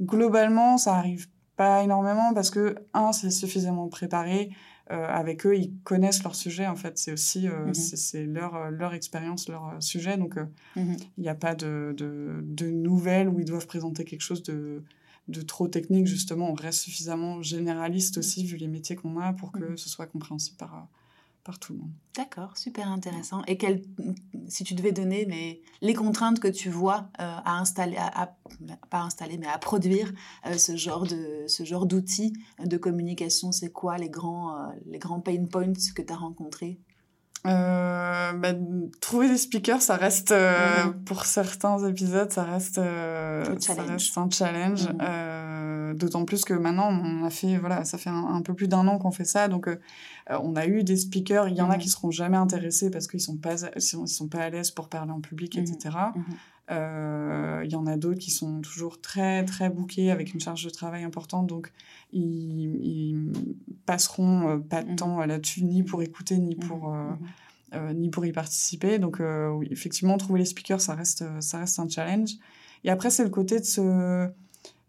[0.00, 4.54] globalement ça arrive pas énormément parce que un c'est suffisamment préparé euh,
[4.90, 6.66] avec eux, ils connaissent leur sujet.
[6.66, 7.74] En fait, c'est aussi euh, mhm.
[7.74, 10.16] c'est leur, euh, leur expérience, leur sujet.
[10.16, 10.36] Donc,
[10.76, 10.96] mhm.
[11.16, 14.82] il n'y a pas de, de, de, nouvelles où ils doivent présenter quelque chose de,
[15.28, 16.06] de trop technique.
[16.06, 20.06] Justement, on reste suffisamment généraliste aussi, vu les métiers qu'on a, pour que ce soit
[20.06, 20.88] compréhensible par,
[21.44, 21.92] par tout le monde.
[22.16, 23.42] D'accord, super intéressant.
[23.46, 23.82] Et quel,
[24.48, 28.36] si tu devais donner les, les contraintes que tu vois euh, à installer, à,
[28.90, 30.12] pas installer, mais à produire
[30.46, 32.32] euh, ce genre de ce genre d'outils
[32.64, 36.78] de communication, c'est quoi les grands euh, les grands pain points que tu as rencontrés?
[37.44, 38.52] Bah,
[39.00, 41.04] trouver des speakers, ça reste mhm.
[41.04, 44.88] pour certains épisodes, ça reste, ça reste un challenge.
[44.88, 45.96] Mhm.
[45.96, 48.98] D'autant plus que maintenant, on a fait voilà, ça fait un peu plus d'un an
[48.98, 49.68] qu'on fait ça, donc
[50.30, 51.80] euh, on a eu des speakers, il y en a mhm.
[51.80, 55.12] qui seront jamais intéressés parce qu'ils sont pas, ils sont pas à l'aise pour parler
[55.12, 55.96] en public, etc.
[56.70, 56.76] Mhm.
[56.76, 56.82] Mhm.
[56.82, 60.64] Euh, il y en a d'autres qui sont toujours très très bookés avec une charge
[60.64, 61.72] de travail importante, donc
[62.12, 63.32] ils,
[63.86, 66.94] passeront euh, pas de temps là-dessus ni pour écouter ni pour
[67.94, 68.98] ni pour y participer.
[68.98, 72.30] Donc oui, effectivement, trouver les speakers, ça reste ça reste un challenge.
[72.82, 74.30] Et après, c'est le côté de se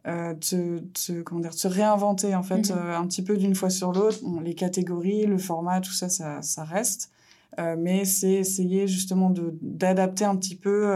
[0.07, 2.77] euh, de, comment dire, se réinventer en fait mhm.
[2.77, 4.19] euh, un petit peu d'une fois sur l'autre.
[4.43, 7.11] les catégories, le format, tout ça, ça, ça reste.
[7.59, 10.95] Euh, mais c'est essayer justement d'adapter un petit peu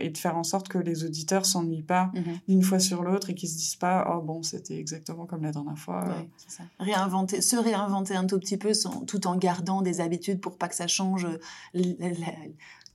[0.00, 2.38] et de faire en sorte que les auditeurs s'ennuient pas mhm.
[2.48, 5.52] d'une fois sur l'autre et qu'ils se disent pas oh bon c'était exactement comme la
[5.52, 6.04] dernière fois.
[6.48, 6.64] ça.
[6.80, 8.72] Réinventer, se réinventer un tout petit peu
[9.06, 11.26] tout en gardant des habitudes pour pas que ça change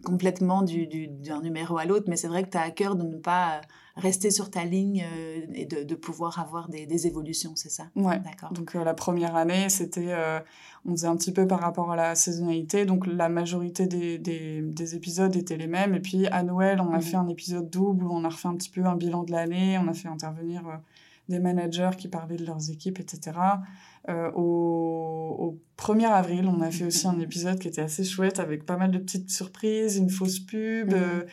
[0.04, 1.10] complètement d'un du,
[1.44, 2.06] numéro à l'autre.
[2.08, 3.62] Mais c'est vrai que tu as à cœur de ne pas
[4.00, 7.86] rester sur ta ligne euh, et de, de, pouvoir avoir des, des évolutions, c'est ça?
[7.96, 8.20] Ouais.
[8.20, 8.52] D'accord.
[8.52, 10.40] Donc euh, la première année, c'était, euh,
[10.86, 12.86] on faisait un petit peu par rapport à la saisonnalité.
[12.86, 15.94] Donc la majorité des, des, des épisodes étaient les mêmes.
[15.94, 17.02] Et puis à Noël, on a mhm.
[17.02, 19.78] fait un épisode double où on a refait un petit peu un bilan de l'année.
[19.78, 20.64] On a fait intervenir
[21.30, 23.32] des managers qui parlaient de leurs équipes, etc.
[24.36, 28.66] au, au, 1er avril, on a fait aussi un épisode qui était assez chouette avec
[28.66, 30.94] pas mal de petites surprises, une fausse pub.
[30.94, 31.26] Mhm.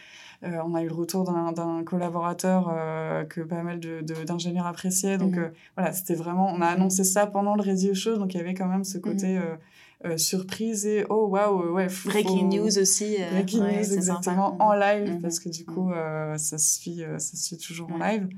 [0.44, 5.18] Euh, on a eu le retour d'un collaborateur euh, que pas mal d'ingénieurs de, appréciaient.
[5.18, 5.44] Donc mhm.
[5.44, 6.52] euh, voilà, c'était vraiment.
[6.52, 8.98] On a annoncé ça pendant le radio show, donc il y avait quand même ce
[8.98, 9.38] côté.
[9.38, 10.18] Mhm.
[10.18, 15.48] surprise et oh waouh ouais breaking news aussi breaking news exactement en live parce que
[15.48, 15.90] du coup
[16.36, 18.28] ça se suit ça se toujours en live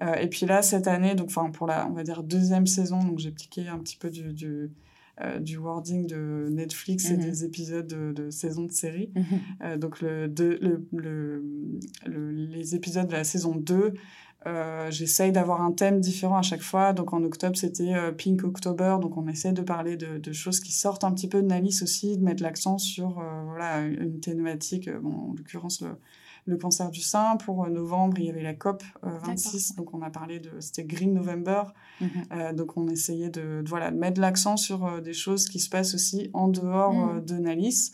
[0.00, 3.30] et puis là cette année donc pour la on va dire deuxième saison donc j'ai
[3.30, 4.70] piqué un petit peu du
[5.22, 7.22] euh, du wording de Netflix et mhm.
[7.22, 9.10] des épisodes de, de saison de série.
[9.14, 9.24] Mhm.
[9.62, 11.42] Euh, donc le, le,
[12.04, 13.94] le, les épisodes de la saison 2,
[14.46, 16.92] euh, j'essaye d'avoir un thème différent à chaque fois.
[16.92, 18.98] Donc en octobre, c'était Pink October.
[19.00, 21.80] Donc on essaie de parler de, de, choses qui sortent un petit peu de Nalis
[21.82, 25.96] aussi, de mettre l'accent sur voilà, une thématique, bon, en l'occurrence le,
[26.46, 27.36] le cancer du sein.
[27.36, 30.50] Pour euh, novembre, il y avait la COP 26, euh, donc on a parlé de,
[30.60, 31.64] c'était Green November.
[32.00, 32.10] Mhm.
[32.32, 36.30] Euh, donc on essayait de, voilà, mettre l'accent sur des choses qui se passent aussi
[36.32, 37.24] en dehors mhm.
[37.24, 37.92] de Nalis.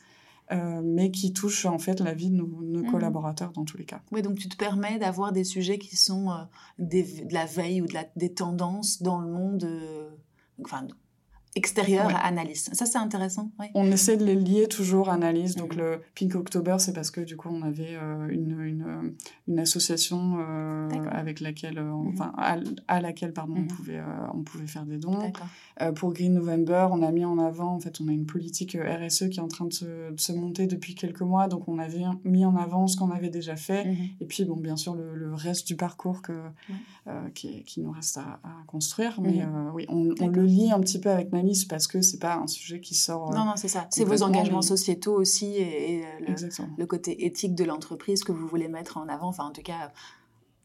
[0.84, 2.90] mais qui touchent en fait la vie de nos, mhm.
[2.90, 4.03] collaborateurs dans tous les cas.
[4.12, 6.28] Oui, donc tu te permets d'avoir des sujets qui sont
[6.78, 9.66] des, de la veille ou de la, des tendances dans le monde,
[10.62, 10.86] enfin
[11.55, 12.70] extérieur à analyse.
[12.72, 13.50] Ça, c'est intéressant.
[13.74, 15.55] On essaie de les lier toujours à analyse.
[15.55, 15.82] Donc, mhm.
[15.82, 19.11] le Pink October, c'est parce que du coup, on avait euh, une, une, euh,
[19.48, 22.09] une, association euh, avec laquelle, mhm.
[22.09, 22.32] enfin,
[22.88, 23.66] à, laquelle, pardon, on, mhm.
[23.68, 24.00] pouvait,
[24.34, 25.18] on pouvait faire des dons.
[25.94, 29.28] pour Green November, on a mis en avant, en fait, on a une politique RSE
[29.28, 31.48] qui est en train de se, de se monter depuis quelques mois.
[31.48, 33.94] Donc, on avait mis en avant ce qu'on avait déjà fait.
[34.20, 36.32] Et puis, bon, bien sûr, le, reste du parcours que,
[37.34, 39.20] qui, qui, nous reste à, à construire.
[39.20, 39.42] Mais
[39.74, 41.32] oui, on, on, le lie un petit peu avec
[41.68, 43.32] parce que c'est pas un sujet qui sort.
[43.32, 43.86] Non, non, c'est ça.
[43.90, 46.05] C'est vos engagements sociétaux aussi et,
[46.76, 49.28] le, côté éthique de l'entreprise que vous voulez mettre en avant.
[49.28, 49.93] Enfin, en tout cas,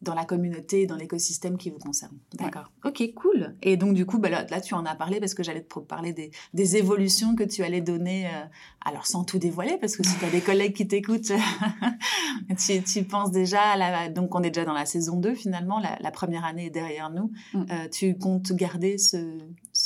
[0.01, 2.17] dans la communauté, dans l'écosystème qui vous concerne.
[2.33, 2.71] D'accord.
[2.85, 3.55] Ok, cool.
[3.63, 6.13] Et donc, du coup, bah, là, tu en as parlé parce que j'allais te parler
[6.13, 8.45] des, des, évolutions que tu allais donner, euh,
[8.85, 11.31] alors sans tout dévoiler, parce que si tu as des collègues qui t'écoutent,
[12.59, 14.09] tu, tu, penses déjà à la...
[14.09, 17.31] Donc, on est déjà dans la saison 2, finalement, la, première année est derrière nous.
[17.53, 17.65] Mm.
[17.71, 19.17] Euh, tu comptes garder ce,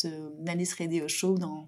[0.01, 0.07] ce
[0.41, 1.67] Nalis Radio Show dans,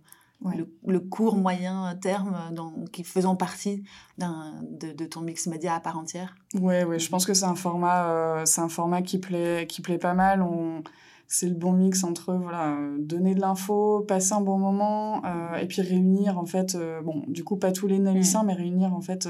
[0.85, 3.83] le, court moyen terme dans, qui faisant partie
[4.17, 6.35] de, de, ton mix média à part entière?
[6.55, 9.81] Oui, ouais, je pense que c'est un format, euh, c'est un format qui plaît, qui
[9.81, 10.41] plaît pas mal.
[10.41, 10.83] On,
[11.27, 15.65] c'est le bon mix entre voilà donner de l'info, passer un bon moment euh, et
[15.65, 18.47] puis réunir en fait, euh, bon du coup pas tous les Nalissins, mm.
[18.47, 19.27] mais réunir en fait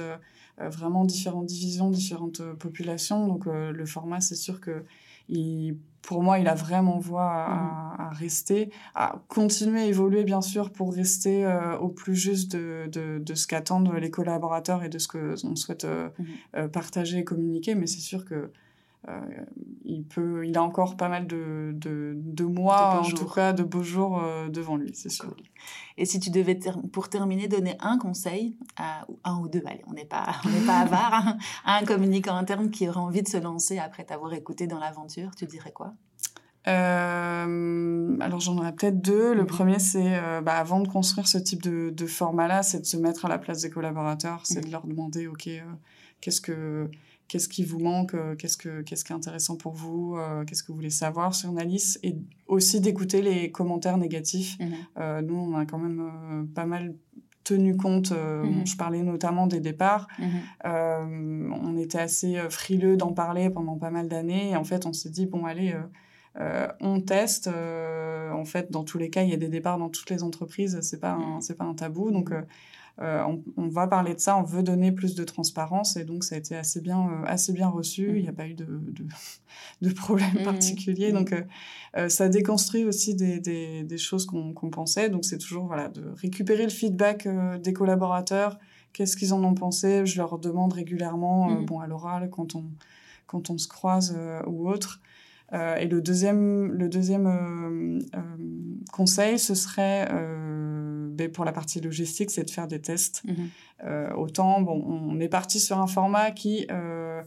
[0.58, 3.28] vraiment différentes divisions, différentes populations.
[3.28, 4.84] Donc le format, c'est sûr que
[5.30, 8.14] il pour moi, il a vraiment voie à, mmh.
[8.14, 13.20] rester, à continuer à évoluer, bien sûr, pour rester euh, au plus juste de, de,
[13.20, 16.24] de ce qu'attendent les collaborateurs et de ce qu'on souhaite euh, mmh.
[16.58, 17.74] euh, partager et communiquer.
[17.74, 18.51] Mais c'est sûr que
[19.86, 23.64] il, peut, il a encore pas mal de, de, de mois, en tout cas, de
[23.64, 25.36] beaux jours euh, devant lui, c'est sûr.
[25.97, 26.58] Et si tu devais,
[26.91, 30.80] pour terminer, donner un conseil, à, un ou deux, allez, on n'est pas, on pas
[30.82, 34.68] avare, hein, à un communicant interne qui aurait envie de se lancer après t'avoir écouté
[34.68, 35.93] dans l'aventure, tu dirais quoi?
[36.66, 39.34] Euh, alors j'en aurais peut-être deux.
[39.34, 39.47] Le mhm.
[39.47, 43.26] premier, c'est bah, avant de construire ce type de, de format-là, c'est de se mettre
[43.26, 44.66] à la place des collaborateurs, c'est mhm.
[44.66, 45.49] de leur demander, ok,
[46.22, 46.89] qu'est-ce que
[47.28, 50.64] qu'est-ce qui vous manque, euh, qu'est-ce, que, qu'est-ce qui est intéressant pour vous, euh, qu'est-ce
[50.64, 52.16] que vous voulez savoir sur Nalis, et
[52.48, 54.58] aussi d'écouter les commentaires négatifs.
[54.60, 54.74] Mhm.
[55.00, 56.96] Euh, nous, on a quand même pas mal
[57.44, 58.66] tenu compte, mhm.
[58.66, 61.54] je parlais notamment des départs, mhm.
[61.54, 65.10] on était assez frileux d'en parler pendant pas mal d'années, et en fait, on s'est
[65.10, 65.76] dit, bon, allez...
[66.80, 67.50] on teste.
[67.50, 70.80] en fait, dans tous les cas, il y a des départs dans toutes les entreprises.
[70.82, 72.12] C'est pas c'est pas un tabou.
[72.12, 72.42] Donc, euh,
[73.00, 76.38] on, va parler de ça, on veut donner plus de transparence et donc ça a
[76.38, 78.14] été assez bien, euh, assez bien reçu.
[78.18, 78.36] Il n'y a mm.
[78.36, 79.06] pas eu de, de,
[79.82, 80.44] de problème mm.
[80.44, 81.12] particulier.
[81.12, 81.34] Donc
[81.98, 85.10] euh, ça déconstruit aussi des, des, des choses qu'on pensait.
[85.10, 87.28] Donc c'est toujours voilà, de récupérer le feedback
[87.62, 88.60] des collaborateurs.
[88.94, 90.06] Qu'est-ce qu'ils en ont pensé?
[90.06, 92.66] Je leur demande régulièrement, bon, à l'oral, quand on,
[93.26, 94.16] quand on se croise
[94.46, 95.02] ou autre.
[95.52, 98.00] et le deuxième, le deuxième
[98.91, 100.08] conseil, ce serait
[101.34, 103.24] pour la partie logistique, c'est de faire des tests.
[103.26, 103.49] Mhm.
[103.86, 107.22] Euh, autant, bon, on est parti sur un format qui euh,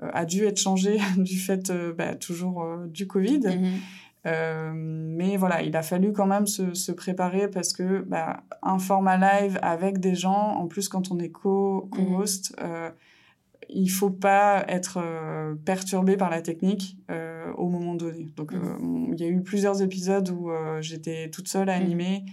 [0.00, 3.40] a dû être changé du fait ben, toujours du Covid.
[3.40, 3.80] Mhm.
[5.14, 9.16] mais voilà, il a fallu quand même se, se préparer parce que bah, un format
[9.16, 12.92] live avec des gens, en plus quand on est co-host, co mhm.
[13.68, 15.00] il faut pas être
[15.64, 16.96] perturbé par la technique
[17.56, 18.28] au moment donné.
[18.36, 18.52] Donc,
[19.12, 22.24] il y a eu plusieurs épisodes où j'étais toute seule à animer.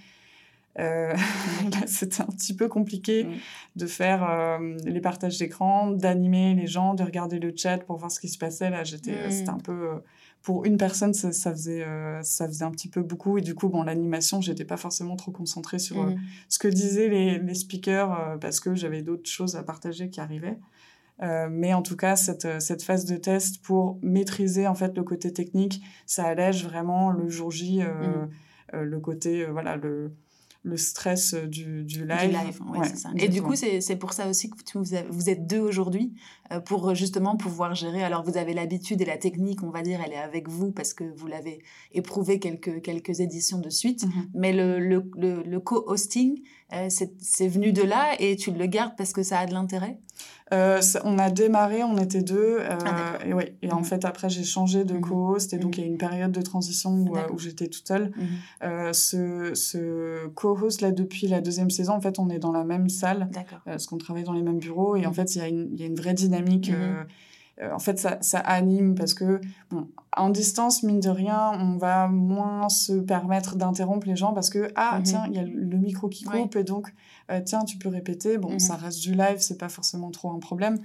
[0.80, 1.14] Euh,
[1.88, 3.28] c'était un petit peu compliqué
[3.76, 8.12] de faire euh, les partages d'écran, d'animer les gens, de regarder le chat pour voir
[8.12, 8.70] ce qui se passait.
[8.70, 10.02] Là, j'étais, c'était un peu
[10.42, 11.86] pour une personne, ça, faisait,
[12.22, 13.38] ça faisait un petit peu beaucoup.
[13.38, 16.20] Et du coup, bon, l'animation, j'étais pas forcément trop concentrée sur mmh.
[16.50, 20.58] ce que disaient les, les speakers parce que j'avais d'autres choses à partager qui arrivaient.
[21.22, 24.96] Euh, mais en tout cas, cette, euh, cette, phase de test pour maîtriser en fait
[24.98, 28.26] le côté technique, ça allège vraiment le jour J, euh,
[28.74, 28.78] mmh.
[28.80, 30.12] le côté voilà le
[30.64, 32.30] le stress du, du live.
[32.30, 33.10] Du live ouais, c'est ça.
[33.18, 36.14] Et du coup, c'est pour ça aussi que vous, vous êtes deux aujourd'hui,
[36.66, 38.04] pour justement pouvoir gérer.
[38.04, 40.94] Alors, vous avez l'habitude et la technique, on va dire, elle est avec vous parce
[40.94, 41.62] que vous l'avez
[41.92, 44.06] éprouvé quelques, quelques éditions de suite.
[44.06, 46.42] Mmh mais le, le, le, le co-hosting,
[46.90, 50.00] c'est venu de là et tu le gardes parce que ça a de l'intérêt?
[50.54, 52.60] Euh, on a démarré, on était deux.
[52.60, 53.84] Euh, ah, et et en mmh.
[53.84, 55.02] fait, après, j'ai changé de mmh.
[55.02, 55.54] co-host.
[55.54, 55.80] Et donc, mmh.
[55.80, 58.12] il y a une période de transition où, euh, j'étais toute seule.
[58.62, 62.90] ce, ce co-host, là, depuis la deuxième saison, en fait, on est dans la même
[62.90, 63.30] salle.
[63.66, 64.96] parce qu'on travaille dans les mêmes bureaux.
[64.96, 65.40] Et en fait, il
[65.80, 66.72] y a une vraie dynamique.
[67.62, 69.40] En fait, ça, ça, anime parce que,
[69.70, 74.50] bon, en distance, mine de rien, on va moins se permettre d'interrompre les gens parce
[74.50, 76.56] que, ah, tiens, il y a le micro qui coupe.
[76.56, 76.94] Et donc,
[77.32, 78.38] euh, tiens, tu peux répéter.
[78.38, 78.84] Bon, ça mhm.
[78.84, 80.80] reste du live, c'est pas forcément trop un problème.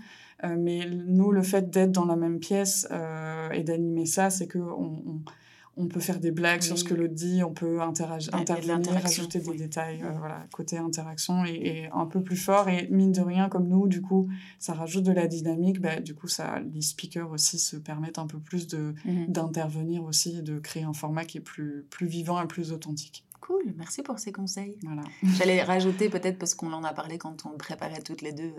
[0.45, 4.47] Euh, mais nous, le fait d'être dans la même pièce euh, et d'animer ça, c'est
[4.47, 5.21] que on, on,
[5.87, 9.55] peut faire des blagues sur ce que l'autre dit, on peut interagir, intervenir, rajouter des
[9.55, 12.69] détails, voilà, côté interaction et, un peu plus fort.
[12.69, 15.81] Et mine de rien, comme nous, du coup, ça rajoute de la dynamique.
[15.81, 19.27] Bah, du coup, ça, les speakers aussi se permettent un peu plus de mhm.
[19.29, 23.25] d'intervenir aussi et de créer un format qui est plus, plus vivant et plus authentique.
[23.41, 24.77] Cool, merci pour ces conseils.
[24.83, 25.03] Voilà.
[25.23, 28.53] J'allais rajouter peut-être parce qu'on en a parlé quand on préparait toutes les deux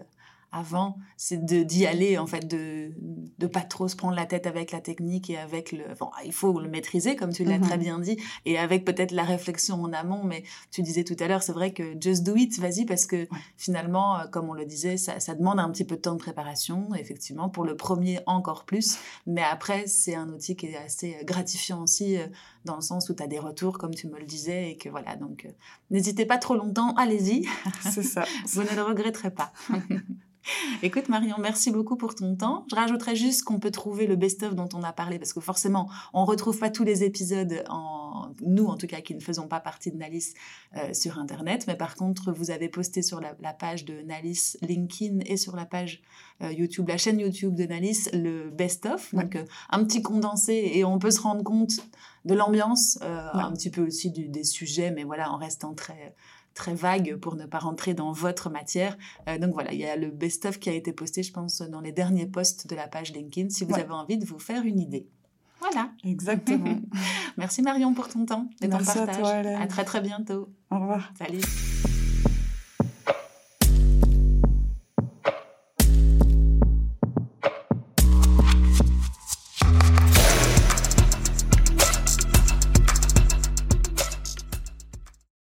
[0.52, 2.92] avant, c'est de d'y aller en fait, de
[3.38, 5.84] de pas trop se prendre la tête avec la technique et avec le.
[6.00, 7.84] Bon, il faut le maîtriser comme tu l'as très mhm.
[7.84, 10.24] bien dit et avec peut-être la réflexion en amont.
[10.24, 13.28] Mais tu disais tout à l'heure, c'est vrai que just do it, vas-y parce que
[13.58, 16.20] finalement, euh, comme on le disait, ça, ça, demande un petit peu de temps de
[16.20, 16.90] préparation.
[16.96, 18.98] Effectivement, pour le premier encore plus,
[19.28, 22.28] mais après c'est un outil qui est assez gratifiant aussi euh,
[22.66, 24.90] dans le sens où tu as des retours comme tu me le disais et que
[24.90, 25.52] voilà donc euh,
[25.90, 27.48] n'hésitez pas trop longtemps, allez-y.
[27.82, 28.26] C'est ça.
[28.48, 29.52] Vous ne le regretterez pas.
[30.82, 32.66] Écoute Marion, merci beaucoup pour ton temps.
[32.70, 35.90] Je rajouterais juste qu'on peut trouver le best-of dont on a parlé parce que forcément,
[36.14, 38.00] on retrouve pas tous les épisodes en
[38.42, 40.34] nous en tout cas qui ne faisons pas partie de Nalis
[40.76, 45.20] euh, sur internet, mais par contre, vous avez posté sur la, page de Nalis LinkedIn
[45.26, 46.02] et sur la page
[46.42, 50.86] euh, YouTube, la chaîne YouTube de Nalis le best-of, donc euh, un petit condensé et
[50.86, 51.80] on peut se rendre compte
[52.26, 56.16] de l'ambiance, un petit peu aussi des sujets, mais voilà, en restant très
[56.60, 58.98] très vague pour ne pas rentrer dans votre matière.
[59.28, 61.82] Euh, donc voilà, il y a le best-of qui a été posté, je pense, dans
[61.82, 64.80] les derniers posts de la page LinkedIn, si vous avez envie de vous faire une
[64.80, 65.08] idée.
[65.60, 65.92] Voilà.
[66.04, 66.80] Exactement.
[67.38, 69.10] Merci Marion pour ton temps et ton partage.
[69.10, 70.50] À, toi, à très très bientôt.
[70.72, 71.12] Au revoir.
[71.18, 71.42] Salut.